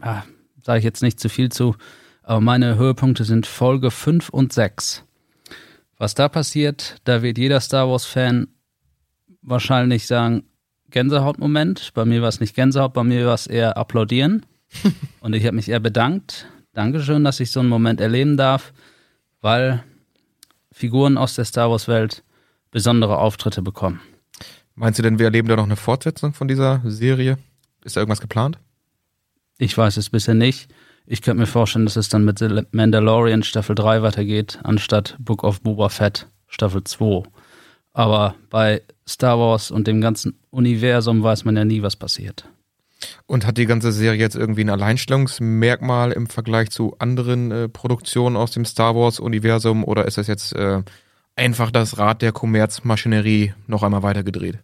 ja, 0.00 0.24
sage 0.62 0.78
ich 0.78 0.84
jetzt 0.84 1.02
nicht 1.02 1.18
zu 1.18 1.28
viel 1.28 1.50
zu, 1.50 1.76
aber 2.22 2.40
meine 2.40 2.76
Höhepunkte 2.76 3.24
sind 3.24 3.46
Folge 3.46 3.90
5 3.90 4.28
und 4.28 4.52
6. 4.52 5.04
Was 5.96 6.14
da 6.14 6.28
passiert, 6.28 6.96
da 7.04 7.22
wird 7.22 7.38
jeder 7.38 7.60
Star 7.60 7.88
Wars-Fan 7.88 8.48
wahrscheinlich 9.42 10.06
sagen, 10.06 10.44
Gänsehautmoment. 10.90 11.92
Bei 11.94 12.04
mir 12.04 12.22
war 12.22 12.28
es 12.28 12.40
nicht 12.40 12.54
Gänsehaut, 12.54 12.92
bei 12.92 13.04
mir 13.04 13.26
war 13.26 13.34
es 13.34 13.46
eher 13.46 13.76
applaudieren. 13.76 14.44
und 15.20 15.34
ich 15.34 15.44
habe 15.44 15.56
mich 15.56 15.68
eher 15.68 15.80
bedankt. 15.80 16.46
Dankeschön, 16.72 17.24
dass 17.24 17.40
ich 17.40 17.50
so 17.50 17.60
einen 17.60 17.68
Moment 17.68 18.00
erleben 18.00 18.36
darf, 18.36 18.72
weil 19.40 19.82
Figuren 20.72 21.18
aus 21.18 21.34
der 21.34 21.44
Star 21.44 21.70
Wars-Welt 21.70 22.22
besondere 22.70 23.18
Auftritte 23.18 23.62
bekommen. 23.62 24.00
Meinst 24.74 24.98
du 24.98 25.02
denn, 25.02 25.18
wir 25.18 25.26
erleben 25.26 25.48
da 25.48 25.56
noch 25.56 25.64
eine 25.64 25.76
Fortsetzung 25.76 26.34
von 26.34 26.46
dieser 26.46 26.82
Serie? 26.84 27.38
Ist 27.82 27.96
da 27.96 28.00
irgendwas 28.00 28.20
geplant? 28.20 28.58
Ich 29.58 29.76
weiß 29.76 29.96
es 29.96 30.10
bisher 30.10 30.34
nicht. 30.34 30.70
Ich 31.04 31.22
könnte 31.22 31.40
mir 31.40 31.46
vorstellen, 31.46 31.86
dass 31.86 31.96
es 31.96 32.08
dann 32.10 32.24
mit 32.24 32.40
Mandalorian 32.72 33.42
Staffel 33.42 33.74
3 33.74 34.02
weitergeht, 34.02 34.60
anstatt 34.62 35.16
Book 35.18 35.42
of 35.42 35.62
Boba 35.62 35.88
Fett 35.88 36.28
Staffel 36.46 36.84
2. 36.84 37.24
Aber 37.92 38.36
bei 38.50 38.82
Star 39.08 39.38
Wars 39.38 39.70
und 39.70 39.86
dem 39.86 40.00
ganzen 40.00 40.37
Universum 40.58 41.22
weiß 41.22 41.44
man 41.44 41.56
ja 41.56 41.64
nie, 41.64 41.82
was 41.82 41.96
passiert. 41.96 42.48
Und 43.26 43.46
hat 43.46 43.58
die 43.58 43.66
ganze 43.66 43.92
Serie 43.92 44.18
jetzt 44.18 44.34
irgendwie 44.34 44.62
ein 44.62 44.70
Alleinstellungsmerkmal 44.70 46.10
im 46.10 46.26
Vergleich 46.26 46.70
zu 46.70 46.96
anderen 46.98 47.52
äh, 47.52 47.68
Produktionen 47.68 48.36
aus 48.36 48.50
dem 48.50 48.64
Star 48.64 48.96
Wars-Universum 48.96 49.84
oder 49.84 50.04
ist 50.04 50.18
das 50.18 50.26
jetzt 50.26 50.52
äh, 50.54 50.82
einfach 51.36 51.70
das 51.70 51.96
Rad 51.98 52.22
der 52.22 52.32
Kommerzmaschinerie 52.32 53.54
noch 53.68 53.84
einmal 53.84 54.02
weitergedreht? 54.02 54.58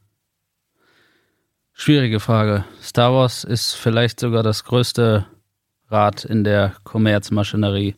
Schwierige 1.72 2.18
Frage. 2.18 2.64
Star 2.82 3.12
Wars 3.12 3.44
ist 3.44 3.74
vielleicht 3.74 4.18
sogar 4.18 4.42
das 4.42 4.64
größte 4.64 5.26
Rad 5.88 6.24
in 6.24 6.42
der 6.42 6.74
Kommerzmaschinerie. 6.82 7.94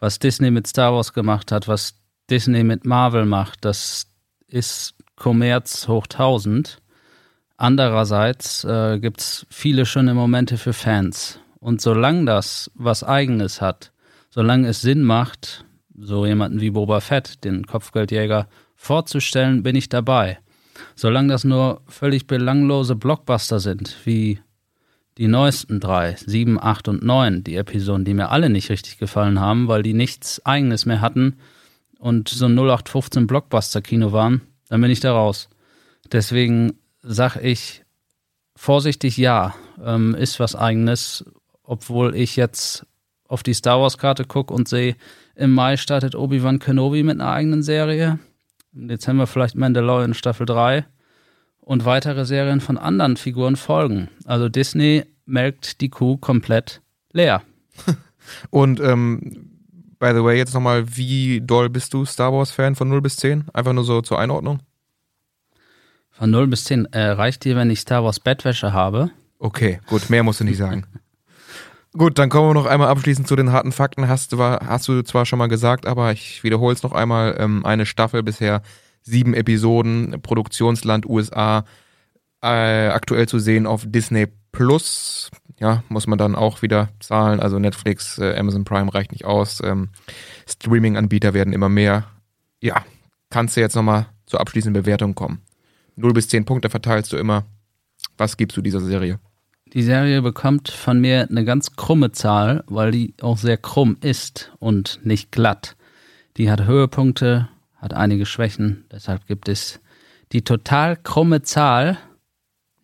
Was 0.00 0.18
Disney 0.18 0.50
mit 0.50 0.66
Star 0.66 0.92
Wars 0.94 1.12
gemacht 1.12 1.52
hat, 1.52 1.68
was 1.68 1.94
Disney 2.28 2.64
mit 2.64 2.84
Marvel 2.84 3.24
macht, 3.24 3.64
das 3.64 4.08
ist 4.48 4.94
Kommerz 5.16 5.86
hoch 5.88 6.06
1000. 6.06 6.78
Andererseits 7.56 8.64
äh, 8.64 8.98
gibt 8.98 9.20
es 9.20 9.46
viele 9.50 9.86
schöne 9.86 10.14
Momente 10.14 10.58
für 10.58 10.72
Fans. 10.72 11.40
Und 11.58 11.80
solange 11.80 12.26
das 12.26 12.70
was 12.74 13.02
Eigenes 13.02 13.60
hat, 13.60 13.92
solange 14.30 14.68
es 14.68 14.82
Sinn 14.82 15.02
macht, 15.02 15.64
so 15.98 16.26
jemanden 16.26 16.60
wie 16.60 16.70
Boba 16.70 17.00
Fett, 17.00 17.44
den 17.44 17.66
Kopfgeldjäger, 17.66 18.48
vorzustellen, 18.74 19.62
bin 19.62 19.74
ich 19.74 19.88
dabei. 19.88 20.38
Solange 20.94 21.28
das 21.28 21.44
nur 21.44 21.80
völlig 21.88 22.26
belanglose 22.26 22.94
Blockbuster 22.94 23.60
sind, 23.60 23.96
wie 24.04 24.38
die 25.16 25.28
neuesten 25.28 25.80
drei, 25.80 26.16
sieben, 26.16 26.60
acht 26.60 26.88
und 26.88 27.02
neun, 27.02 27.42
die 27.42 27.56
Episoden, 27.56 28.04
die 28.04 28.12
mir 28.12 28.30
alle 28.30 28.50
nicht 28.50 28.68
richtig 28.68 28.98
gefallen 28.98 29.40
haben, 29.40 29.66
weil 29.66 29.82
die 29.82 29.94
nichts 29.94 30.44
Eigenes 30.44 30.84
mehr 30.84 31.00
hatten 31.00 31.38
und 31.98 32.28
so 32.28 32.44
ein 32.44 32.58
0815 32.58 33.26
Blockbuster-Kino 33.26 34.12
waren, 34.12 34.42
dann 34.68 34.82
bin 34.82 34.90
ich 34.90 35.00
da 35.00 35.12
raus. 35.12 35.48
Deswegen 36.12 36.78
sag 37.06 37.36
ich 37.36 37.84
vorsichtig 38.56 39.16
ja, 39.16 39.54
ähm, 39.82 40.14
ist 40.14 40.40
was 40.40 40.56
eigenes, 40.56 41.24
obwohl 41.62 42.14
ich 42.14 42.36
jetzt 42.36 42.86
auf 43.28 43.42
die 43.42 43.54
Star 43.54 43.80
Wars-Karte 43.80 44.24
gucke 44.24 44.52
und 44.52 44.68
sehe, 44.68 44.96
im 45.34 45.52
Mai 45.52 45.76
startet 45.76 46.14
Obi-Wan 46.14 46.58
Kenobi 46.58 47.02
mit 47.02 47.20
einer 47.20 47.30
eigenen 47.30 47.62
Serie. 47.62 48.18
Im 48.74 48.88
Dezember 48.88 49.26
vielleicht 49.26 49.54
Mandalorian 49.54 50.14
Staffel 50.14 50.46
3 50.46 50.86
und 51.60 51.84
weitere 51.84 52.24
Serien 52.24 52.60
von 52.60 52.78
anderen 52.78 53.16
Figuren 53.16 53.56
folgen. 53.56 54.08
Also 54.24 54.48
Disney 54.48 55.04
melkt 55.24 55.80
die 55.80 55.90
Kuh 55.90 56.16
komplett 56.16 56.80
leer. 57.12 57.42
Und 58.50 58.80
ähm, 58.80 59.50
by 59.98 60.12
the 60.14 60.22
way, 60.22 60.36
jetzt 60.36 60.54
nochmal, 60.54 60.96
wie 60.96 61.40
doll 61.40 61.68
bist 61.68 61.94
du 61.94 62.04
Star 62.04 62.32
Wars-Fan 62.32 62.74
von 62.74 62.88
0 62.88 63.00
bis 63.00 63.16
10? 63.16 63.44
Einfach 63.52 63.72
nur 63.72 63.84
so 63.84 64.00
zur 64.02 64.18
Einordnung. 64.18 64.60
Von 66.18 66.30
0 66.30 66.46
bis 66.46 66.64
10 66.64 66.86
äh, 66.92 67.08
reicht 67.08 67.44
dir, 67.44 67.56
wenn 67.56 67.68
ich 67.68 67.80
Star 67.80 68.02
Wars 68.02 68.20
Bettwäsche 68.20 68.72
habe? 68.72 69.10
Okay, 69.38 69.80
gut, 69.86 70.08
mehr 70.08 70.22
musst 70.22 70.40
du 70.40 70.44
nicht 70.44 70.56
sagen. 70.56 70.86
gut, 71.92 72.18
dann 72.18 72.30
kommen 72.30 72.48
wir 72.48 72.54
noch 72.54 72.64
einmal 72.64 72.88
abschließend 72.88 73.28
zu 73.28 73.36
den 73.36 73.52
harten 73.52 73.70
Fakten. 73.70 74.08
Hast 74.08 74.32
du, 74.32 74.38
hast 74.38 74.88
du 74.88 75.02
zwar 75.02 75.26
schon 75.26 75.38
mal 75.38 75.48
gesagt, 75.48 75.84
aber 75.84 76.12
ich 76.12 76.42
wiederhole 76.42 76.74
es 76.74 76.82
noch 76.82 76.92
einmal. 76.92 77.36
Ähm, 77.38 77.66
eine 77.66 77.84
Staffel 77.84 78.22
bisher, 78.22 78.62
sieben 79.02 79.34
Episoden, 79.34 80.22
Produktionsland 80.22 81.04
USA, 81.04 81.64
äh, 82.42 82.88
aktuell 82.88 83.28
zu 83.28 83.38
sehen 83.38 83.66
auf 83.66 83.84
Disney 83.86 84.26
Plus. 84.52 85.30
Ja, 85.58 85.82
muss 85.90 86.06
man 86.06 86.16
dann 86.16 86.34
auch 86.34 86.62
wieder 86.62 86.88
zahlen. 86.98 87.40
Also 87.40 87.58
Netflix, 87.58 88.18
äh, 88.18 88.36
Amazon 88.38 88.64
Prime 88.64 88.92
reicht 88.92 89.12
nicht 89.12 89.26
aus. 89.26 89.60
Ähm, 89.62 89.90
Streaming-Anbieter 90.48 91.34
werden 91.34 91.52
immer 91.52 91.68
mehr. 91.68 92.04
Ja, 92.62 92.84
kannst 93.28 93.56
du 93.56 93.60
jetzt 93.60 93.76
nochmal 93.76 94.06
zur 94.24 94.40
abschließenden 94.40 94.82
Bewertung 94.82 95.14
kommen. 95.14 95.42
0 95.96 96.12
bis 96.12 96.28
10 96.28 96.44
Punkte 96.44 96.70
verteilst 96.70 97.12
du 97.12 97.16
immer. 97.16 97.44
Was 98.16 98.36
gibst 98.36 98.56
du 98.56 98.62
dieser 98.62 98.80
Serie? 98.80 99.18
Die 99.72 99.82
Serie 99.82 100.22
bekommt 100.22 100.68
von 100.68 101.00
mir 101.00 101.28
eine 101.28 101.44
ganz 101.44 101.74
krumme 101.74 102.12
Zahl, 102.12 102.62
weil 102.68 102.92
die 102.92 103.14
auch 103.20 103.36
sehr 103.36 103.56
krumm 103.56 103.96
ist 104.00 104.52
und 104.58 105.00
nicht 105.02 105.32
glatt. 105.32 105.76
Die 106.36 106.50
hat 106.50 106.66
Höhepunkte, 106.66 107.48
hat 107.76 107.92
einige 107.92 108.26
Schwächen, 108.26 108.84
deshalb 108.92 109.26
gibt 109.26 109.48
es 109.48 109.80
die 110.32 110.42
total 110.42 110.96
krumme 110.96 111.42
Zahl 111.42 111.98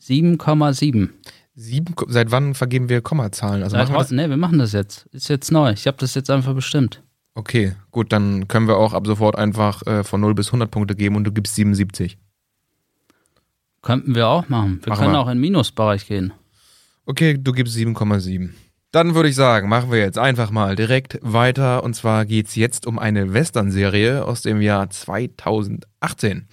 7,7. 0.01 1.11
Seit 1.55 2.31
wann 2.31 2.55
vergeben 2.55 2.88
wir 2.88 3.03
Kommazahlen? 3.03 3.62
Also 3.62 3.77
machen 3.77 3.92
wir 3.92 3.98
das? 3.98 4.11
Nee, 4.11 4.29
wir 4.29 4.37
machen 4.37 4.59
das 4.59 4.72
jetzt. 4.72 5.07
Ist 5.12 5.29
jetzt 5.29 5.53
neu. 5.53 5.72
Ich 5.72 5.87
habe 5.87 5.98
das 5.98 6.14
jetzt 6.14 6.31
einfach 6.31 6.55
bestimmt. 6.55 7.03
Okay, 7.35 7.75
gut, 7.90 8.12
dann 8.12 8.48
können 8.48 8.68
wir 8.68 8.77
auch 8.77 8.92
ab 8.92 9.07
sofort 9.07 9.37
einfach 9.37 9.87
äh, 9.87 10.05
von 10.05 10.20
0 10.20 10.35
bis 10.35 10.48
100 10.48 10.70
Punkte 10.70 10.94
geben 10.94 11.16
und 11.16 11.25
du 11.25 11.33
gibst 11.33 11.55
77. 11.55 12.18
Könnten 13.83 14.14
wir 14.14 14.29
auch 14.29 14.49
machen. 14.49 14.81
Wir 14.83 14.90
machen 14.90 15.01
können 15.01 15.14
wir. 15.14 15.21
auch 15.21 15.27
in 15.27 15.37
den 15.37 15.40
Minusbereich 15.40 16.07
gehen. 16.07 16.33
Okay, 17.05 17.37
du 17.38 17.53
gibst 17.53 17.77
7,7. 17.77 18.51
Dann 18.92 19.14
würde 19.14 19.29
ich 19.29 19.35
sagen, 19.35 19.68
machen 19.68 19.90
wir 19.90 19.99
jetzt 19.99 20.18
einfach 20.18 20.51
mal 20.51 20.77
direkt 20.77 21.18
weiter. 21.23 21.83
Und 21.83 21.95
zwar 21.95 22.25
geht 22.25 22.49
es 22.49 22.55
jetzt 22.55 22.87
um 22.87 22.99
eine 22.99 23.33
Western-Serie 23.33 24.25
aus 24.25 24.42
dem 24.42 24.61
Jahr 24.61 24.88
2018. 24.90 26.47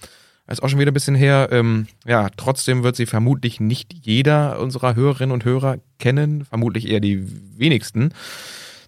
Das 0.46 0.58
ist 0.58 0.64
auch 0.64 0.68
schon 0.68 0.80
wieder 0.80 0.90
ein 0.90 0.94
bisschen 0.94 1.14
her. 1.14 1.48
Ähm, 1.52 1.86
ja, 2.04 2.28
trotzdem 2.36 2.82
wird 2.82 2.96
sie 2.96 3.06
vermutlich 3.06 3.60
nicht 3.60 3.92
jeder 3.92 4.58
unserer 4.58 4.96
Hörerinnen 4.96 5.32
und 5.32 5.44
Hörer 5.44 5.76
kennen. 5.98 6.44
Vermutlich 6.44 6.88
eher 6.88 7.00
die 7.00 7.22
wenigsten. 7.56 8.12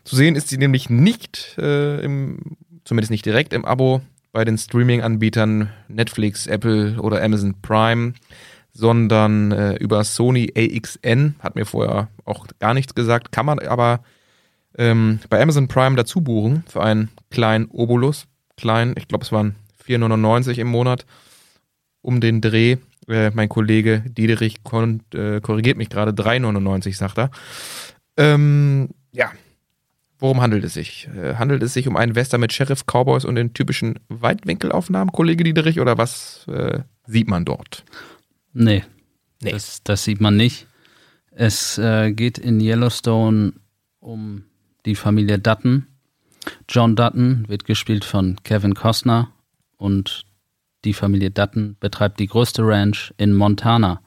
Zu 0.03 0.17
sehen 0.17 0.35
ist 0.35 0.49
sie 0.49 0.59
nämlich 0.59 0.91
nicht, 0.91 1.57
äh, 1.59 2.01
im, 2.01 2.57
zumindest 2.85 3.13
nicht 3.13 3.25
direkt 3.25 3.53
im 3.53 3.65
Abo 3.65 4.01
bei 4.33 4.45
den 4.45 4.59
Streaming-Anbietern 4.59 5.71
Netflix, 5.89 6.47
Apple 6.47 7.01
oder 7.01 7.23
Amazon 7.23 7.61
Prime, 7.61 8.15
sondern 8.73 9.53
äh, 9.53 9.75
über 9.77 10.03
Sony 10.05 10.53
AXN, 10.57 11.37
hat 11.41 11.55
mir 11.55 11.67
vorher 11.67 12.09
auch 12.25 12.47
gar 12.59 12.75
nichts 12.75 12.95
gesagt, 12.95 13.31
kann 13.31 13.47
man 13.47 13.59
aber 13.59 14.01
ähm, 14.79 15.21
bei 15.29 15.41
Amazon 15.41 15.69
Prime 15.69 15.97
dazu 15.97 16.23
buchen 16.23 16.65
für 16.67 16.83
einen 16.83 17.11
kleinen 17.31 17.67
Obolus. 17.67 18.27
Klein, 18.57 18.95
ich 18.97 19.09
glaube, 19.09 19.25
es 19.25 19.33
waren 19.33 19.57
4,99 19.87 20.59
im 20.59 20.69
Monat 20.69 21.05
um 22.01 22.21
den 22.21 22.41
Dreh. 22.41 22.79
Äh, 23.09 23.31
mein 23.31 23.49
Kollege 23.49 24.03
Diederich 24.07 24.61
äh, 25.15 25.41
korrigiert 25.41 25.77
mich 25.77 25.91
gerade, 25.91 26.13
3,99 26.13 26.97
sagt 26.97 27.19
er. 27.19 27.31
Ähm, 28.17 28.91
ja, 29.13 29.31
Worum 30.23 30.41
handelt 30.41 30.63
es 30.63 30.75
sich? 30.75 31.09
Äh, 31.17 31.35
handelt 31.35 31.65
es 31.65 31.75
sich 31.75 31.89
um 31.89 31.97
einen 31.97 32.15
Western 32.15 32.41
mit 32.41 32.53
Sheriff, 32.53 32.85
Cowboys 32.87 33.25
und 33.25 33.35
den 33.35 33.55
typischen 33.55 33.99
Weitwinkelaufnahmen, 34.09 35.11
Kollege 35.11 35.43
Diederich, 35.43 35.81
oder 35.81 35.99
was 35.99 36.47
äh, 36.47 36.79
sieht 37.09 37.27
man 37.27 37.45
dort? 37.45 37.85
Nee, 38.53 38.85
nee. 39.43 39.51
Das, 39.51 39.83
das 39.83 40.05
sieht 40.05 40.21
man 40.21 40.37
nicht. 40.37 40.69
Es 41.33 41.77
äh, 41.77 42.13
geht 42.13 42.39
in 42.39 42.61
Yellowstone 42.61 43.55
um 43.99 44.45
die 44.87 44.95
Familie 44.95 45.41
Dutton. 45.41 45.89
John 46.69 46.95
Dutton 46.95 47.49
wird 47.49 47.65
gespielt 47.65 48.05
von 48.05 48.37
Kevin 48.45 48.75
Costner 48.75 49.33
und 49.77 50.25
die 50.85 50.95
Familie 50.95 51.33
Dutton 51.33 51.77
betreibt 51.81 52.21
die 52.21 52.29
größte 52.29 52.63
Ranch 52.65 53.13
in 53.17 53.35
Montana. 53.35 54.01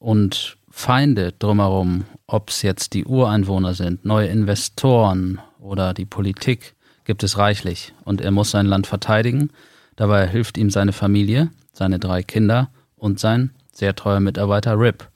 Und 0.00 0.56
Feinde 0.78 1.32
drumherum, 1.32 2.04
ob 2.26 2.50
es 2.50 2.60
jetzt 2.60 2.92
die 2.92 3.06
Ureinwohner 3.06 3.72
sind, 3.72 4.04
neue 4.04 4.28
Investoren 4.28 5.40
oder 5.58 5.94
die 5.94 6.04
Politik, 6.04 6.74
gibt 7.04 7.24
es 7.24 7.38
reichlich. 7.38 7.94
Und 8.04 8.20
er 8.20 8.30
muss 8.30 8.50
sein 8.50 8.66
Land 8.66 8.86
verteidigen. 8.86 9.50
Dabei 9.96 10.28
hilft 10.28 10.58
ihm 10.58 10.68
seine 10.68 10.92
Familie, 10.92 11.50
seine 11.72 11.98
drei 11.98 12.22
Kinder 12.22 12.68
und 12.94 13.18
sein 13.18 13.52
sehr 13.72 13.96
treuer 13.96 14.20
Mitarbeiter 14.20 14.78
Rip. 14.78 15.08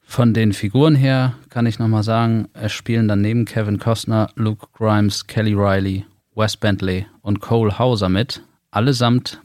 Von 0.00 0.32
den 0.32 0.52
Figuren 0.52 0.94
her 0.94 1.34
kann 1.50 1.66
ich 1.66 1.80
nochmal 1.80 2.04
sagen, 2.04 2.48
es 2.52 2.72
spielen 2.72 3.08
dann 3.08 3.22
neben 3.22 3.46
Kevin 3.46 3.80
Costner, 3.80 4.30
Luke 4.36 4.68
Grimes, 4.72 5.26
Kelly 5.26 5.54
Riley, 5.54 6.06
Wes 6.36 6.56
Bentley 6.56 7.06
und 7.22 7.40
Cole 7.40 7.76
Hauser 7.80 8.08
mit. 8.08 8.40
Allesamt 8.70 9.40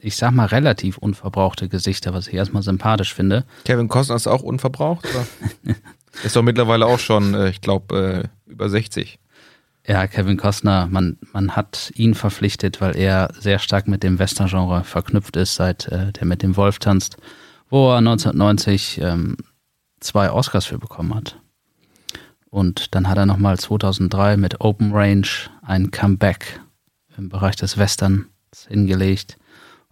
ich 0.00 0.16
sag 0.16 0.32
mal, 0.32 0.46
relativ 0.46 0.98
unverbrauchte 0.98 1.68
Gesichter, 1.68 2.14
was 2.14 2.28
ich 2.28 2.34
erstmal 2.34 2.62
sympathisch 2.62 3.14
finde. 3.14 3.44
Kevin 3.64 3.88
Costner 3.88 4.16
ist 4.16 4.26
auch 4.26 4.42
unverbraucht? 4.42 5.06
Ist 6.24 6.34
doch 6.34 6.42
mittlerweile 6.42 6.86
auch 6.86 6.98
schon, 6.98 7.34
äh, 7.34 7.50
ich 7.50 7.60
glaube, 7.60 8.28
äh, 8.48 8.50
über 8.50 8.68
60. 8.68 9.20
Ja, 9.86 10.06
Kevin 10.06 10.36
Costner, 10.36 10.86
man, 10.86 11.18
man 11.32 11.56
hat 11.56 11.92
ihn 11.94 12.14
verpflichtet, 12.14 12.80
weil 12.80 12.96
er 12.96 13.30
sehr 13.38 13.58
stark 13.58 13.88
mit 13.88 14.02
dem 14.02 14.18
Western-Genre 14.18 14.84
verknüpft 14.84 15.36
ist, 15.36 15.54
seit 15.54 15.86
äh, 15.88 16.12
der 16.12 16.26
mit 16.26 16.42
dem 16.42 16.56
Wolf 16.56 16.78
tanzt, 16.78 17.16
wo 17.70 17.92
er 17.92 17.98
1990 17.98 19.00
ähm, 19.02 19.36
zwei 20.00 20.30
Oscars 20.30 20.66
für 20.66 20.78
bekommen 20.78 21.14
hat. 21.14 21.38
Und 22.50 22.94
dann 22.94 23.08
hat 23.08 23.16
er 23.16 23.26
nochmal 23.26 23.58
2003 23.58 24.36
mit 24.36 24.60
Open 24.60 24.92
Range 24.92 25.28
ein 25.62 25.90
Comeback 25.92 26.60
im 27.16 27.28
Bereich 27.28 27.56
des 27.56 27.78
Westerns 27.78 28.26
hingelegt. 28.68 29.38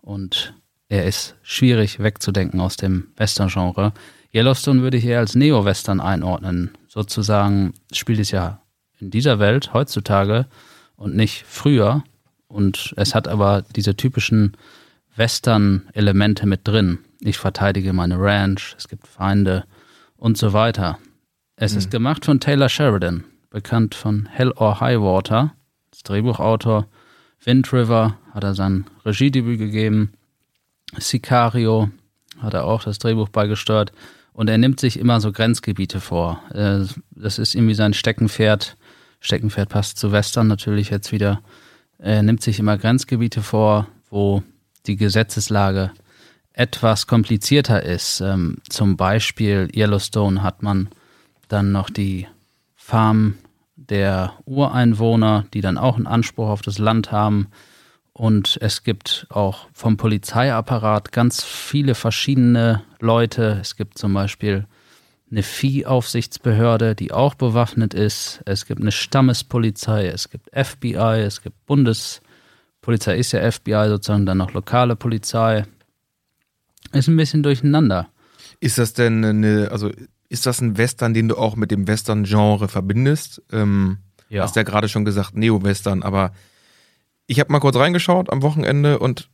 Und 0.08 0.54
er 0.88 1.04
ist 1.04 1.36
schwierig 1.42 1.98
wegzudenken 1.98 2.62
aus 2.62 2.78
dem 2.78 3.08
Western-Genre. 3.18 3.92
Yellowstone 4.34 4.80
würde 4.80 4.96
ich 4.96 5.04
eher 5.04 5.18
als 5.18 5.34
Neo-Western 5.34 6.00
einordnen. 6.00 6.70
Sozusagen 6.88 7.74
spielt 7.92 8.18
es 8.18 8.30
ja 8.30 8.62
in 8.98 9.10
dieser 9.10 9.38
Welt 9.38 9.74
heutzutage 9.74 10.46
und 10.96 11.14
nicht 11.14 11.44
früher. 11.46 12.04
Und 12.46 12.94
es 12.96 13.14
hat 13.14 13.28
aber 13.28 13.66
diese 13.76 13.96
typischen 13.96 14.56
Western-Elemente 15.14 16.46
mit 16.46 16.66
drin. 16.66 17.00
Ich 17.20 17.36
verteidige 17.36 17.92
meine 17.92 18.18
Ranch, 18.18 18.76
es 18.78 18.88
gibt 18.88 19.06
Feinde 19.06 19.66
und 20.16 20.38
so 20.38 20.54
weiter. 20.54 20.98
Es 21.56 21.72
mhm. 21.72 21.78
ist 21.80 21.90
gemacht 21.90 22.24
von 22.24 22.40
Taylor 22.40 22.70
Sheridan, 22.70 23.24
bekannt 23.50 23.94
von 23.94 24.24
Hell 24.24 24.52
or 24.52 24.80
High 24.80 25.00
Water, 25.00 25.52
Drehbuchautor. 26.02 26.86
Wind 27.44 27.72
River 27.72 28.18
hat 28.38 28.44
er 28.44 28.54
sein 28.54 28.84
Regiedebüt 29.04 29.58
gegeben. 29.58 30.12
Sicario 30.96 31.90
hat 32.40 32.54
er 32.54 32.66
auch 32.66 32.84
das 32.84 33.00
Drehbuch 33.00 33.30
beigesteuert. 33.30 33.92
Und 34.32 34.48
er 34.48 34.58
nimmt 34.58 34.78
sich 34.78 34.96
immer 34.96 35.20
so 35.20 35.32
Grenzgebiete 35.32 36.00
vor. 36.00 36.40
Äh, 36.54 36.86
das 37.10 37.40
ist 37.40 37.56
irgendwie 37.56 37.74
sein 37.74 37.94
Steckenpferd. 37.94 38.76
Steckenpferd 39.18 39.68
passt 39.68 39.98
zu 39.98 40.12
Western 40.12 40.46
natürlich 40.46 40.90
jetzt 40.90 41.10
wieder. 41.10 41.40
Er 41.98 42.22
nimmt 42.22 42.40
sich 42.40 42.60
immer 42.60 42.78
Grenzgebiete 42.78 43.42
vor, 43.42 43.88
wo 44.08 44.44
die 44.86 44.94
Gesetzeslage 44.94 45.90
etwas 46.52 47.08
komplizierter 47.08 47.82
ist. 47.82 48.20
Ähm, 48.20 48.58
zum 48.68 48.96
Beispiel 48.96 49.68
Yellowstone 49.74 50.44
hat 50.44 50.62
man 50.62 50.90
dann 51.48 51.72
noch 51.72 51.90
die 51.90 52.28
Farm 52.76 53.34
der 53.74 54.34
Ureinwohner, 54.44 55.44
die 55.52 55.60
dann 55.60 55.76
auch 55.76 55.96
einen 55.96 56.06
Anspruch 56.06 56.48
auf 56.48 56.62
das 56.62 56.78
Land 56.78 57.10
haben. 57.10 57.48
Und 58.18 58.58
es 58.60 58.82
gibt 58.82 59.28
auch 59.30 59.68
vom 59.72 59.96
Polizeiapparat 59.96 61.12
ganz 61.12 61.44
viele 61.44 61.94
verschiedene 61.94 62.82
Leute. 62.98 63.58
Es 63.60 63.76
gibt 63.76 63.96
zum 63.96 64.12
Beispiel 64.12 64.66
eine 65.30 65.44
Viehaufsichtsbehörde, 65.44 66.96
die 66.96 67.12
auch 67.12 67.34
bewaffnet 67.34 67.94
ist. 67.94 68.40
Es 68.44 68.66
gibt 68.66 68.80
eine 68.80 68.90
Stammespolizei, 68.90 70.08
es 70.08 70.30
gibt 70.30 70.50
FBI, 70.52 71.22
es 71.24 71.42
gibt 71.42 71.64
Bundespolizei, 71.66 73.16
ist 73.16 73.30
ja 73.30 73.48
FBI 73.48 73.84
sozusagen, 73.86 74.26
dann 74.26 74.38
noch 74.38 74.52
lokale 74.52 74.96
Polizei. 74.96 75.64
Ist 76.92 77.06
ein 77.06 77.16
bisschen 77.16 77.44
durcheinander. 77.44 78.08
Ist 78.58 78.78
das 78.78 78.94
denn 78.94 79.24
eine, 79.24 79.68
also 79.70 79.92
ist 80.28 80.44
das 80.44 80.60
ein 80.60 80.76
Western, 80.76 81.14
den 81.14 81.28
du 81.28 81.36
auch 81.36 81.54
mit 81.54 81.70
dem 81.70 81.86
Western-Genre 81.86 82.66
verbindest? 82.66 83.42
Ähm, 83.52 83.98
ja. 84.28 84.42
Hast 84.42 84.56
ja 84.56 84.64
gerade 84.64 84.88
schon 84.88 85.04
gesagt, 85.04 85.36
Neo-Western, 85.36 86.02
aber 86.02 86.32
ich 87.28 87.38
habe 87.38 87.52
mal 87.52 87.60
kurz 87.60 87.76
reingeschaut 87.76 88.32
am 88.32 88.42
Wochenende 88.42 88.98
und 88.98 89.28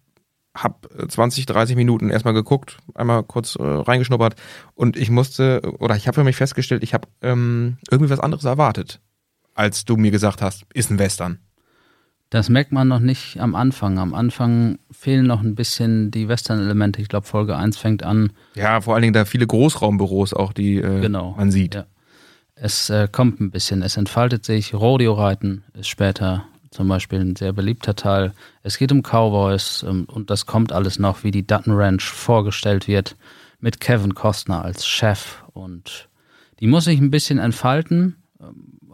habe 0.57 1.09
20, 1.09 1.47
30 1.47 1.77
Minuten 1.77 2.11
erstmal 2.11 2.35
geguckt, 2.35 2.79
einmal 2.95 3.23
kurz 3.23 3.57
äh, 3.57 3.63
reingeschnuppert 3.63 4.37
und 4.75 4.97
ich 4.97 5.11
musste, 5.11 5.63
oder 5.79 5.97
ich 5.97 6.07
habe 6.07 6.17
für 6.17 6.25
mich 6.25 6.37
festgestellt, 6.37 6.83
ich 6.83 6.93
habe 6.93 7.09
ähm, 7.23 7.79
irgendwie 7.91 8.11
was 8.11 8.21
anderes 8.21 8.45
erwartet, 8.45 9.01
als 9.55 9.85
du 9.85 9.97
mir 9.97 10.11
gesagt 10.11 10.43
hast, 10.43 10.67
ist 10.75 10.91
ein 10.91 10.99
Western. 10.99 11.39
Das 12.31 12.49
merkt 12.49 12.73
man 12.73 12.89
noch 12.89 12.99
nicht 12.99 13.39
am 13.39 13.55
Anfang. 13.55 13.99
Am 13.99 14.13
Anfang 14.13 14.79
fehlen 14.91 15.27
noch 15.27 15.43
ein 15.43 15.55
bisschen 15.55 16.11
die 16.11 16.27
Western-Elemente. 16.27 17.01
Ich 17.01 17.09
glaube, 17.09 17.27
Folge 17.27 17.57
1 17.57 17.77
fängt 17.77 18.03
an. 18.03 18.33
Ja, 18.55 18.81
vor 18.81 18.95
allen 18.95 19.03
Dingen 19.03 19.13
da 19.13 19.25
viele 19.25 19.47
Großraumbüros 19.47 20.35
auch, 20.35 20.53
die 20.53 20.79
äh, 20.79 21.01
genau. 21.01 21.35
man 21.37 21.53
sieht. 21.53 21.77
Ja. 21.77 21.87
Es 22.57 22.91
äh, 22.91 23.09
kommt 23.11 23.41
ein 23.41 23.53
bisschen, 23.53 23.83
es 23.83 23.97
entfaltet 23.97 24.45
sich. 24.45 24.75
Rodeo-Reiten 24.75 25.63
ist 25.75 25.89
später 25.89 26.47
zum 26.75 26.89
Beispiel 26.89 27.21
ein 27.21 27.37
sehr 27.37 27.53
beliebter 27.53 27.97
Teil. 27.97 28.33
Es 28.63 28.79
geht 28.79 28.93
um 28.93 29.03
Cowboys 29.03 29.85
ähm, 29.89 30.05
und 30.07 30.31
das 30.31 30.47
kommt 30.47 30.73
alles 30.73 30.99
noch, 30.99 31.25
wie 31.25 31.31
die 31.31 31.47
Dutton 31.47 31.75
Ranch 31.75 32.05
vorgestellt 32.05 32.89
wird, 32.89 33.17
mit 33.61 33.81
Kevin 33.81 34.15
Costner 34.15 34.65
als 34.65 34.87
Chef. 34.87 35.43
Und 35.53 36.09
die 36.61 36.67
muss 36.67 36.85
sich 36.85 37.01
ein 37.01 37.11
bisschen 37.11 37.39
entfalten 37.39 38.17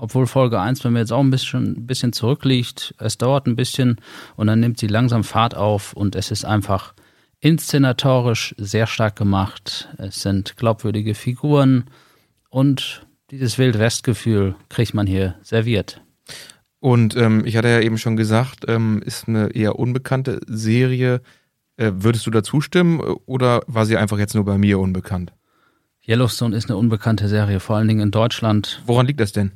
obwohl 0.01 0.27
Folge 0.27 0.59
1 0.59 0.81
bei 0.81 0.90
mir 0.90 1.01
jetzt 1.01 1.12
auch 1.12 1.21
ein 1.21 1.31
bisschen, 1.31 1.77
ein 1.77 1.87
bisschen 1.87 2.12
zurückliegt. 2.12 2.95
Es 2.99 3.19
dauert 3.19 3.47
ein 3.47 3.57
bisschen 3.57 4.01
und 4.35 4.47
dann 4.47 4.61
nimmt 4.61 4.79
sie 4.79 4.87
langsam 4.87 5.25
Fahrt 5.25 5.55
auf 5.55 5.93
und 5.93 6.16
es 6.16 6.31
ist 6.31 6.45
einfach 6.45 6.95
inszenatorisch 7.40 8.55
sehr 8.59 8.87
stark 8.87 9.16
gemacht. 9.16 9.88
Es 9.99 10.23
sind 10.23 10.57
glaubwürdige 10.57 11.14
Figuren 11.14 11.85
und 12.49 13.07
dieses 13.31 13.59
Wildwest-Gefühl 13.59 14.57
kriegt 14.69 14.95
man 14.95 15.07
hier 15.07 15.37
serviert. 15.43 16.01
Und 16.81 17.14
ähm, 17.16 17.45
ich 17.45 17.57
hatte 17.57 17.69
ja 17.69 17.81
eben 17.81 17.99
schon 17.99 18.16
gesagt, 18.16 18.64
ähm, 18.66 19.03
ist 19.05 19.29
eine 19.29 19.51
eher 19.55 19.79
unbekannte 19.79 20.40
Serie. 20.47 21.21
Äh, 21.77 21.93
würdest 21.95 22.27
du 22.27 22.31
da 22.31 22.43
zustimmen 22.43 23.01
oder 23.01 23.61
war 23.66 23.85
sie 23.85 23.99
einfach 23.99 24.19
jetzt 24.19 24.35
nur 24.35 24.47
bei 24.47 24.57
mir 24.57 24.79
unbekannt? 24.79 25.33
Yellowstone 26.07 26.57
ist 26.57 26.71
eine 26.71 26.79
unbekannte 26.79 27.29
Serie, 27.29 27.61
vor 27.61 27.77
allen 27.77 27.87
Dingen 27.87 28.01
in 28.01 28.11
Deutschland. 28.11 28.83
Woran 28.87 29.07
liegt 29.07 29.21
das 29.21 29.33
denn? 29.33 29.53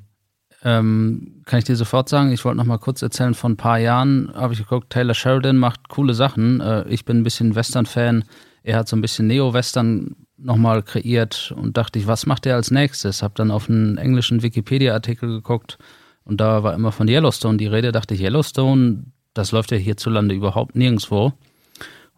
Ähm, 0.62 1.42
kann 1.46 1.58
ich 1.58 1.64
dir 1.64 1.76
sofort 1.76 2.08
sagen, 2.08 2.30
ich 2.32 2.44
wollte 2.44 2.58
noch 2.58 2.64
mal 2.64 2.78
kurz 2.78 3.02
erzählen, 3.02 3.34
vor 3.34 3.50
ein 3.50 3.56
paar 3.56 3.78
Jahren 3.78 4.30
habe 4.34 4.52
ich 4.52 4.60
geguckt, 4.60 4.90
Taylor 4.90 5.14
Sheridan 5.14 5.56
macht 5.56 5.88
coole 5.88 6.14
Sachen. 6.14 6.60
Äh, 6.60 6.86
ich 6.88 7.06
bin 7.06 7.18
ein 7.18 7.24
bisschen 7.24 7.54
Western-Fan. 7.54 8.24
Er 8.62 8.76
hat 8.76 8.88
so 8.88 8.96
ein 8.96 9.02
bisschen 9.02 9.26
Neo-Western 9.26 10.16
nochmal 10.36 10.82
kreiert 10.82 11.54
und 11.56 11.76
dachte 11.76 11.98
ich, 11.98 12.06
was 12.06 12.26
macht 12.26 12.44
er 12.44 12.56
als 12.56 12.70
nächstes? 12.70 13.22
Habe 13.22 13.34
dann 13.36 13.50
auf 13.50 13.68
einen 13.68 13.96
englischen 13.96 14.42
Wikipedia-Artikel 14.42 15.28
geguckt 15.28 15.78
und 16.24 16.40
da 16.40 16.62
war 16.62 16.74
immer 16.74 16.92
von 16.92 17.08
Yellowstone 17.08 17.58
die 17.58 17.66
Rede. 17.66 17.92
Dachte 17.92 18.14
ich, 18.14 18.20
Yellowstone, 18.20 19.04
das 19.34 19.52
läuft 19.52 19.72
ja 19.72 19.76
hierzulande 19.76 20.34
überhaupt 20.34 20.74
nirgendwo. 20.74 21.32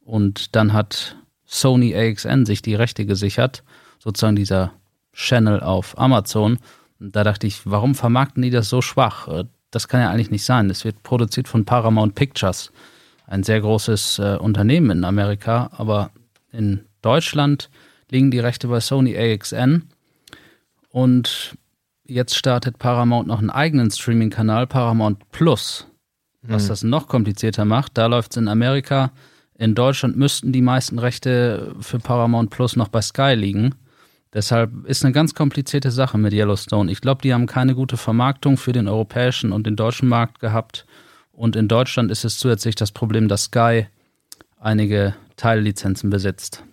Und 0.04 0.54
dann 0.54 0.72
hat 0.72 1.16
Sony 1.44 1.94
AXN 1.96 2.46
sich 2.46 2.62
die 2.62 2.74
Rechte 2.74 3.06
gesichert, 3.06 3.62
sozusagen 3.98 4.36
dieser 4.36 4.72
Channel 5.12 5.60
auf 5.60 5.98
Amazon 5.98 6.58
da 6.98 7.24
dachte 7.24 7.46
ich, 7.46 7.60
warum 7.64 7.94
vermarkten 7.94 8.42
die 8.42 8.50
das 8.50 8.68
so 8.68 8.80
schwach? 8.80 9.28
Äh, 9.28 9.44
das 9.70 9.88
kann 9.88 10.00
ja 10.00 10.10
eigentlich 10.10 10.30
nicht 10.30 10.44
sein. 10.44 10.70
Es 10.70 10.84
wird 10.84 11.02
produziert 11.02 11.48
von 11.48 11.64
Paramount 11.64 12.14
Pictures, 12.14 12.72
ein 13.26 13.42
sehr 13.42 13.60
großes 13.60 14.18
äh, 14.18 14.36
Unternehmen 14.36 14.90
in 14.90 15.04
Amerika, 15.04 15.70
aber 15.76 16.10
in 16.52 16.84
Deutschland 17.02 17.68
liegen 18.10 18.30
die 18.30 18.38
Rechte 18.38 18.68
bei 18.68 18.80
Sony 18.80 19.16
AXN 19.16 19.88
und 20.90 21.56
jetzt 22.08 22.36
startet 22.36 22.78
Paramount 22.78 23.28
noch 23.28 23.38
einen 23.38 23.50
eigenen 23.50 23.90
Streaming-Kanal, 23.90 24.66
Paramount 24.66 25.30
Plus, 25.30 25.86
was 26.42 26.64
mhm. 26.64 26.68
das 26.68 26.82
noch 26.82 27.08
komplizierter 27.08 27.64
macht. 27.64 27.98
Da 27.98 28.06
läuft 28.06 28.32
es 28.32 28.36
in 28.36 28.48
Amerika. 28.48 29.12
In 29.54 29.74
Deutschland 29.74 30.16
müssten 30.16 30.52
die 30.52 30.62
meisten 30.62 30.98
Rechte 30.98 31.74
für 31.80 31.98
Paramount 31.98 32.50
Plus 32.50 32.76
noch 32.76 32.88
bei 32.88 33.00
Sky 33.00 33.34
liegen. 33.34 33.74
Deshalb 34.32 34.84
ist 34.86 35.04
eine 35.04 35.12
ganz 35.12 35.34
komplizierte 35.34 35.90
Sache 35.90 36.18
mit 36.18 36.34
Yellowstone. 36.34 36.92
Ich 36.92 37.00
glaube, 37.00 37.22
die 37.22 37.32
haben 37.32 37.46
keine 37.46 37.74
gute 37.74 37.96
Vermarktung 37.96 38.58
für 38.58 38.72
den 38.72 38.86
europäischen 38.86 39.52
und 39.52 39.66
den 39.66 39.76
deutschen 39.76 40.08
Markt 40.08 40.40
gehabt. 40.40 40.84
Und 41.32 41.56
in 41.56 41.68
Deutschland 41.68 42.10
ist 42.10 42.24
es 42.24 42.38
zusätzlich 42.38 42.74
das 42.74 42.92
Problem, 42.92 43.28
dass 43.28 43.44
Sky 43.44 43.86
einige 44.58 45.14
Teillizenzen 45.36 46.10
besitzt. 46.10 46.64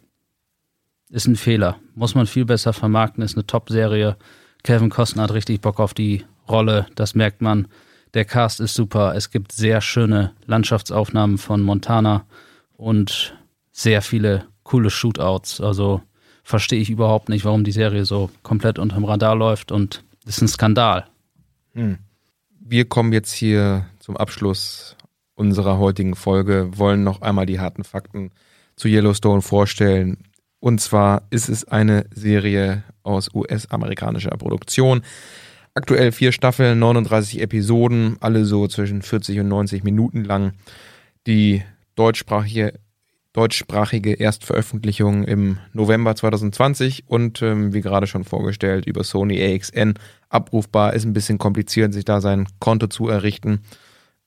Ist 1.10 1.28
ein 1.28 1.36
Fehler. 1.36 1.78
Muss 1.96 2.16
man 2.16 2.28
viel 2.28 2.44
besser 2.44 2.74
vermarkten, 2.74 3.24
ist 3.24 3.36
eine 3.36 3.46
Top-Serie. 3.46 4.18
Kevin 4.64 4.90
Costner 4.90 5.24
hat 5.24 5.34
richtig 5.34 5.62
Bock 5.62 5.80
auf 5.80 5.94
die 5.94 6.24
Rolle, 6.48 6.88
das 6.96 7.16
merkt 7.16 7.42
man. 7.42 7.68
Der 8.14 8.26
Cast 8.26 8.60
ist 8.60 8.76
super. 8.76 9.16
Es 9.16 9.32
gibt 9.32 9.52
sehr 9.52 9.82
schöne 9.82 10.34
Landschaftsaufnahmen 10.46 11.38
von 11.38 11.62
Montana 11.62 12.26
und 12.78 13.36
sehr 13.72 14.02
viele 14.02 14.46
coole 14.64 14.90
Shootouts. 14.90 15.62
Also 15.62 16.02
verstehe 16.44 16.80
ich 16.80 16.90
überhaupt 16.90 17.30
nicht, 17.30 17.44
warum 17.46 17.64
die 17.64 17.72
Serie 17.72 18.06
so 18.06 18.30
komplett 18.44 18.78
unterm 18.80 19.06
Radar 19.06 19.36
läuft 19.36 19.72
und 19.72 20.04
ist 20.26 20.42
ein 20.42 20.48
Skandal. 20.48 21.08
Hm. 21.74 21.98
Wir 22.60 22.86
kommen 22.86 23.12
jetzt 23.14 23.34
hier 23.34 23.88
zum 24.00 24.16
Abschluss 24.16 24.96
unserer 25.36 25.80
heutigen 25.80 26.16
Folge, 26.16 26.70
wollen 26.78 27.04
noch 27.04 27.22
einmal 27.22 27.46
die 27.46 27.60
harten 27.60 27.84
Fakten 27.84 28.32
zu 28.76 28.88
Yellowstone 28.88 29.42
vorstellen. 29.42 30.18
Und 30.64 30.80
zwar 30.80 31.24
ist 31.30 31.50
es 31.50 31.66
eine 31.66 32.06
Serie 32.16 32.84
aus 33.04 33.30
US-amerikanischer 33.34 34.30
Produktion. 34.38 35.02
Aktuell 35.74 36.14
vier 36.14 36.32
Staffeln, 36.32 36.80
39 36.80 37.42
Episoden, 37.42 38.16
alle 38.22 38.46
so 38.46 38.70
zwischen 38.70 39.02
40 39.02 39.42
und 39.42 39.50
90 39.50 39.84
Minuten 39.84 40.24
lang. 40.24 40.54
Die 41.28 41.64
deutschsprachige 41.96 42.80
deutschsprachige 43.34 44.14
Erstveröffentlichung 44.14 45.26
im 45.26 45.58
November 45.74 46.16
2020 46.16 47.10
und 47.10 47.42
ähm, 47.42 47.74
wie 47.74 47.82
gerade 47.82 48.08
schon 48.08 48.24
vorgestellt 48.24 48.86
über 48.86 49.04
Sony 49.04 49.44
AXN 49.44 49.96
abrufbar. 50.30 50.94
Ist 50.94 51.04
ein 51.04 51.12
bisschen 51.12 51.40
kompliziert, 51.40 51.94
sich 51.94 52.06
da 52.06 52.22
sein 52.22 52.48
Konto 52.60 52.88
zu 52.88 53.10
errichten. 53.10 53.64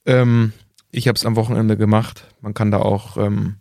Ähm, 0.05 0.53
ich 0.91 1.09
habe 1.09 1.17
es 1.17 1.25
am 1.25 1.37
Wochenende 1.37 1.79
gemacht. 1.79 2.27
Man 2.43 2.53
kann 2.53 2.71
da 2.71 2.81
auch 2.81 3.17
ähm, 3.17 3.57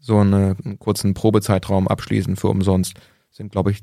so 0.00 0.18
eine, 0.18 0.56
einen 0.64 0.78
kurzen 0.78 1.14
Probezeitraum 1.14 1.86
abschließen 1.86 2.36
für 2.36 2.48
umsonst. 2.48 2.94
Sind, 3.30 3.52
glaube 3.52 3.70
ich, 3.70 3.80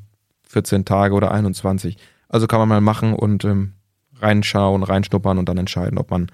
14 0.48 0.84
Tage 0.84 1.14
oder 1.14 1.32
21. 1.32 1.98
Also 2.28 2.48
kann 2.48 2.60
man 2.60 2.70
mal 2.70 2.82
machen 2.82 3.14
und 3.14 3.46
ähm, 3.46 3.74
reinschauen, 4.20 4.84
reinschnuppern 4.84 5.38
und 5.38 5.48
dann 5.48 5.58
entscheiden, 5.58 5.98
ob 5.98 6.12
man 6.12 6.28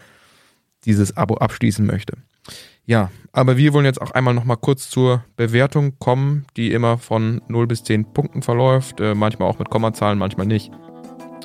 dieses 0.86 1.16
Abo 1.18 1.36
abschließen 1.36 1.86
möchte. 1.86 2.18
Ja, 2.86 3.12
aber 3.32 3.56
wir 3.56 3.74
wollen 3.74 3.86
jetzt 3.86 4.02
auch 4.02 4.12
einmal 4.12 4.34
nochmal 4.34 4.58
kurz 4.58 4.90
zur 4.90 5.24
Bewertung 5.38 5.98
kommen, 6.00 6.46
die 6.58 6.74
immer 6.74 6.98
von 6.98 7.42
0 7.48 7.68
bis 7.68 7.84
10 7.84 8.14
Punkten 8.14 8.42
verläuft, 8.42 9.00
äh, 9.00 9.16
manchmal 9.16 9.50
auch 9.50 9.60
mit 9.60 9.70
Kommazahlen, 9.70 10.20
manchmal 10.20 10.48
nicht. 10.48 10.72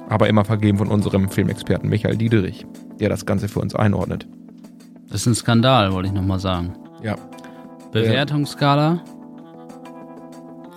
Aber 0.09 0.29
immer 0.29 0.45
vergeben 0.45 0.79
von 0.79 0.89
unserem 0.89 1.29
Filmexperten 1.29 1.89
Michael 1.89 2.17
Diederich, 2.17 2.67
der 2.99 3.09
das 3.09 3.27
Ganze 3.27 3.49
für 3.49 3.61
uns 3.61 3.75
einordnet. 3.75 4.27
Das 5.09 5.21
ist 5.21 5.27
ein 5.27 5.35
Skandal, 5.35 5.93
wollte 5.93 6.09
ich 6.09 6.15
nochmal 6.15 6.41
sagen. 6.41 6.75
Ja. 7.03 7.17
Bewertungsskala 7.93 9.01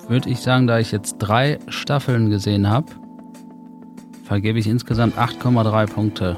würde 0.08 0.30
ich 0.30 0.40
sagen, 0.40 0.68
da 0.68 0.80
ich 0.80 0.92
jetzt 0.92 1.18
drei 1.20 1.60
Staffeln 1.68 2.30
gesehen 2.30 2.70
habe, 2.70 2.88
vergebe 4.24 4.60
ich 4.60 4.68
insgesamt 4.68 5.18
8,3 5.18 5.88
Punkte. 5.88 6.38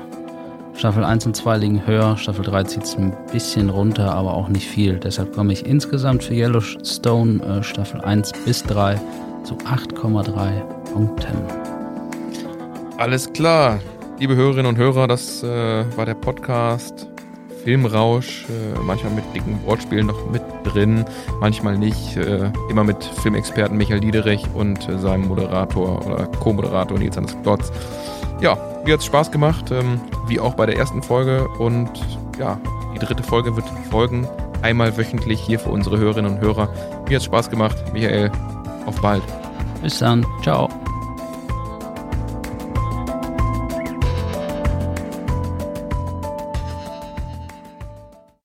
Staffel 0.76 1.04
1 1.04 1.28
und 1.28 1.36
2 1.36 1.58
liegen 1.58 1.86
höher, 1.86 2.18
Staffel 2.18 2.44
3 2.44 2.64
zieht 2.64 2.84
es 2.84 2.96
ein 2.96 3.16
bisschen 3.32 3.70
runter, 3.70 4.14
aber 4.14 4.34
auch 4.34 4.50
nicht 4.50 4.68
viel. 4.68 5.00
Deshalb 5.00 5.34
komme 5.34 5.54
ich 5.54 5.66
insgesamt 5.66 6.24
für 6.24 6.34
Yellowstone 6.34 7.44
äh, 7.44 7.64
Staffel 7.64 8.02
1 8.02 8.32
bis 8.46 8.64
3 8.64 9.00
zu 9.44 9.56
8,3 9.56 10.62
Punkten. 10.92 11.38
Alles 12.98 13.32
klar. 13.32 13.80
Liebe 14.20 14.36
Hörerinnen 14.36 14.68
und 14.68 14.78
Hörer, 14.78 15.08
das 15.08 15.44
äh, 15.44 15.86
war 15.96 16.06
der 16.06 16.16
Podcast 16.16 17.13
Filmrausch, 17.64 18.46
äh, 18.50 18.80
manchmal 18.80 19.14
mit 19.14 19.24
dicken 19.34 19.60
Wortspielen 19.66 20.08
noch 20.08 20.30
mit 20.30 20.42
drin, 20.64 21.06
manchmal 21.40 21.78
nicht. 21.78 22.18
Äh, 22.18 22.52
immer 22.70 22.84
mit 22.84 23.04
Filmexperten 23.04 23.78
Michael 23.78 24.00
Diederich 24.00 24.46
und 24.54 24.88
äh, 24.90 24.98
seinem 24.98 25.28
Moderator 25.28 26.06
oder 26.06 26.26
Co-Moderator 26.28 26.98
Nils 26.98 27.18
Anders 27.18 27.38
Klotz. 27.44 27.72
Ja, 28.42 28.58
mir 28.86 28.94
hat 28.94 29.00
es 29.00 29.06
Spaß 29.06 29.32
gemacht, 29.32 29.72
ähm, 29.72 30.02
wie 30.28 30.40
auch 30.40 30.56
bei 30.56 30.66
der 30.66 30.78
ersten 30.78 31.02
Folge. 31.02 31.48
Und 31.60 31.90
ja, 32.38 32.60
die 32.94 33.00
dritte 33.00 33.24
Folge 33.24 33.56
wird 33.56 33.66
folgen. 33.90 34.28
Einmal 34.62 34.98
wöchentlich 34.98 35.42
hier 35.42 35.60
für 35.60 35.70
unsere 35.70 35.98
Hörerinnen 35.98 36.34
und 36.34 36.42
Hörer. 36.42 36.70
Mir 37.08 37.16
hat 37.16 37.22
es 37.22 37.26
Spaß 37.26 37.50
gemacht. 37.50 37.78
Michael, 37.94 38.32
auf 38.86 39.02
bald. 39.02 39.24
Bis 39.82 40.00
dann. 40.00 40.26
Ciao. 40.42 40.70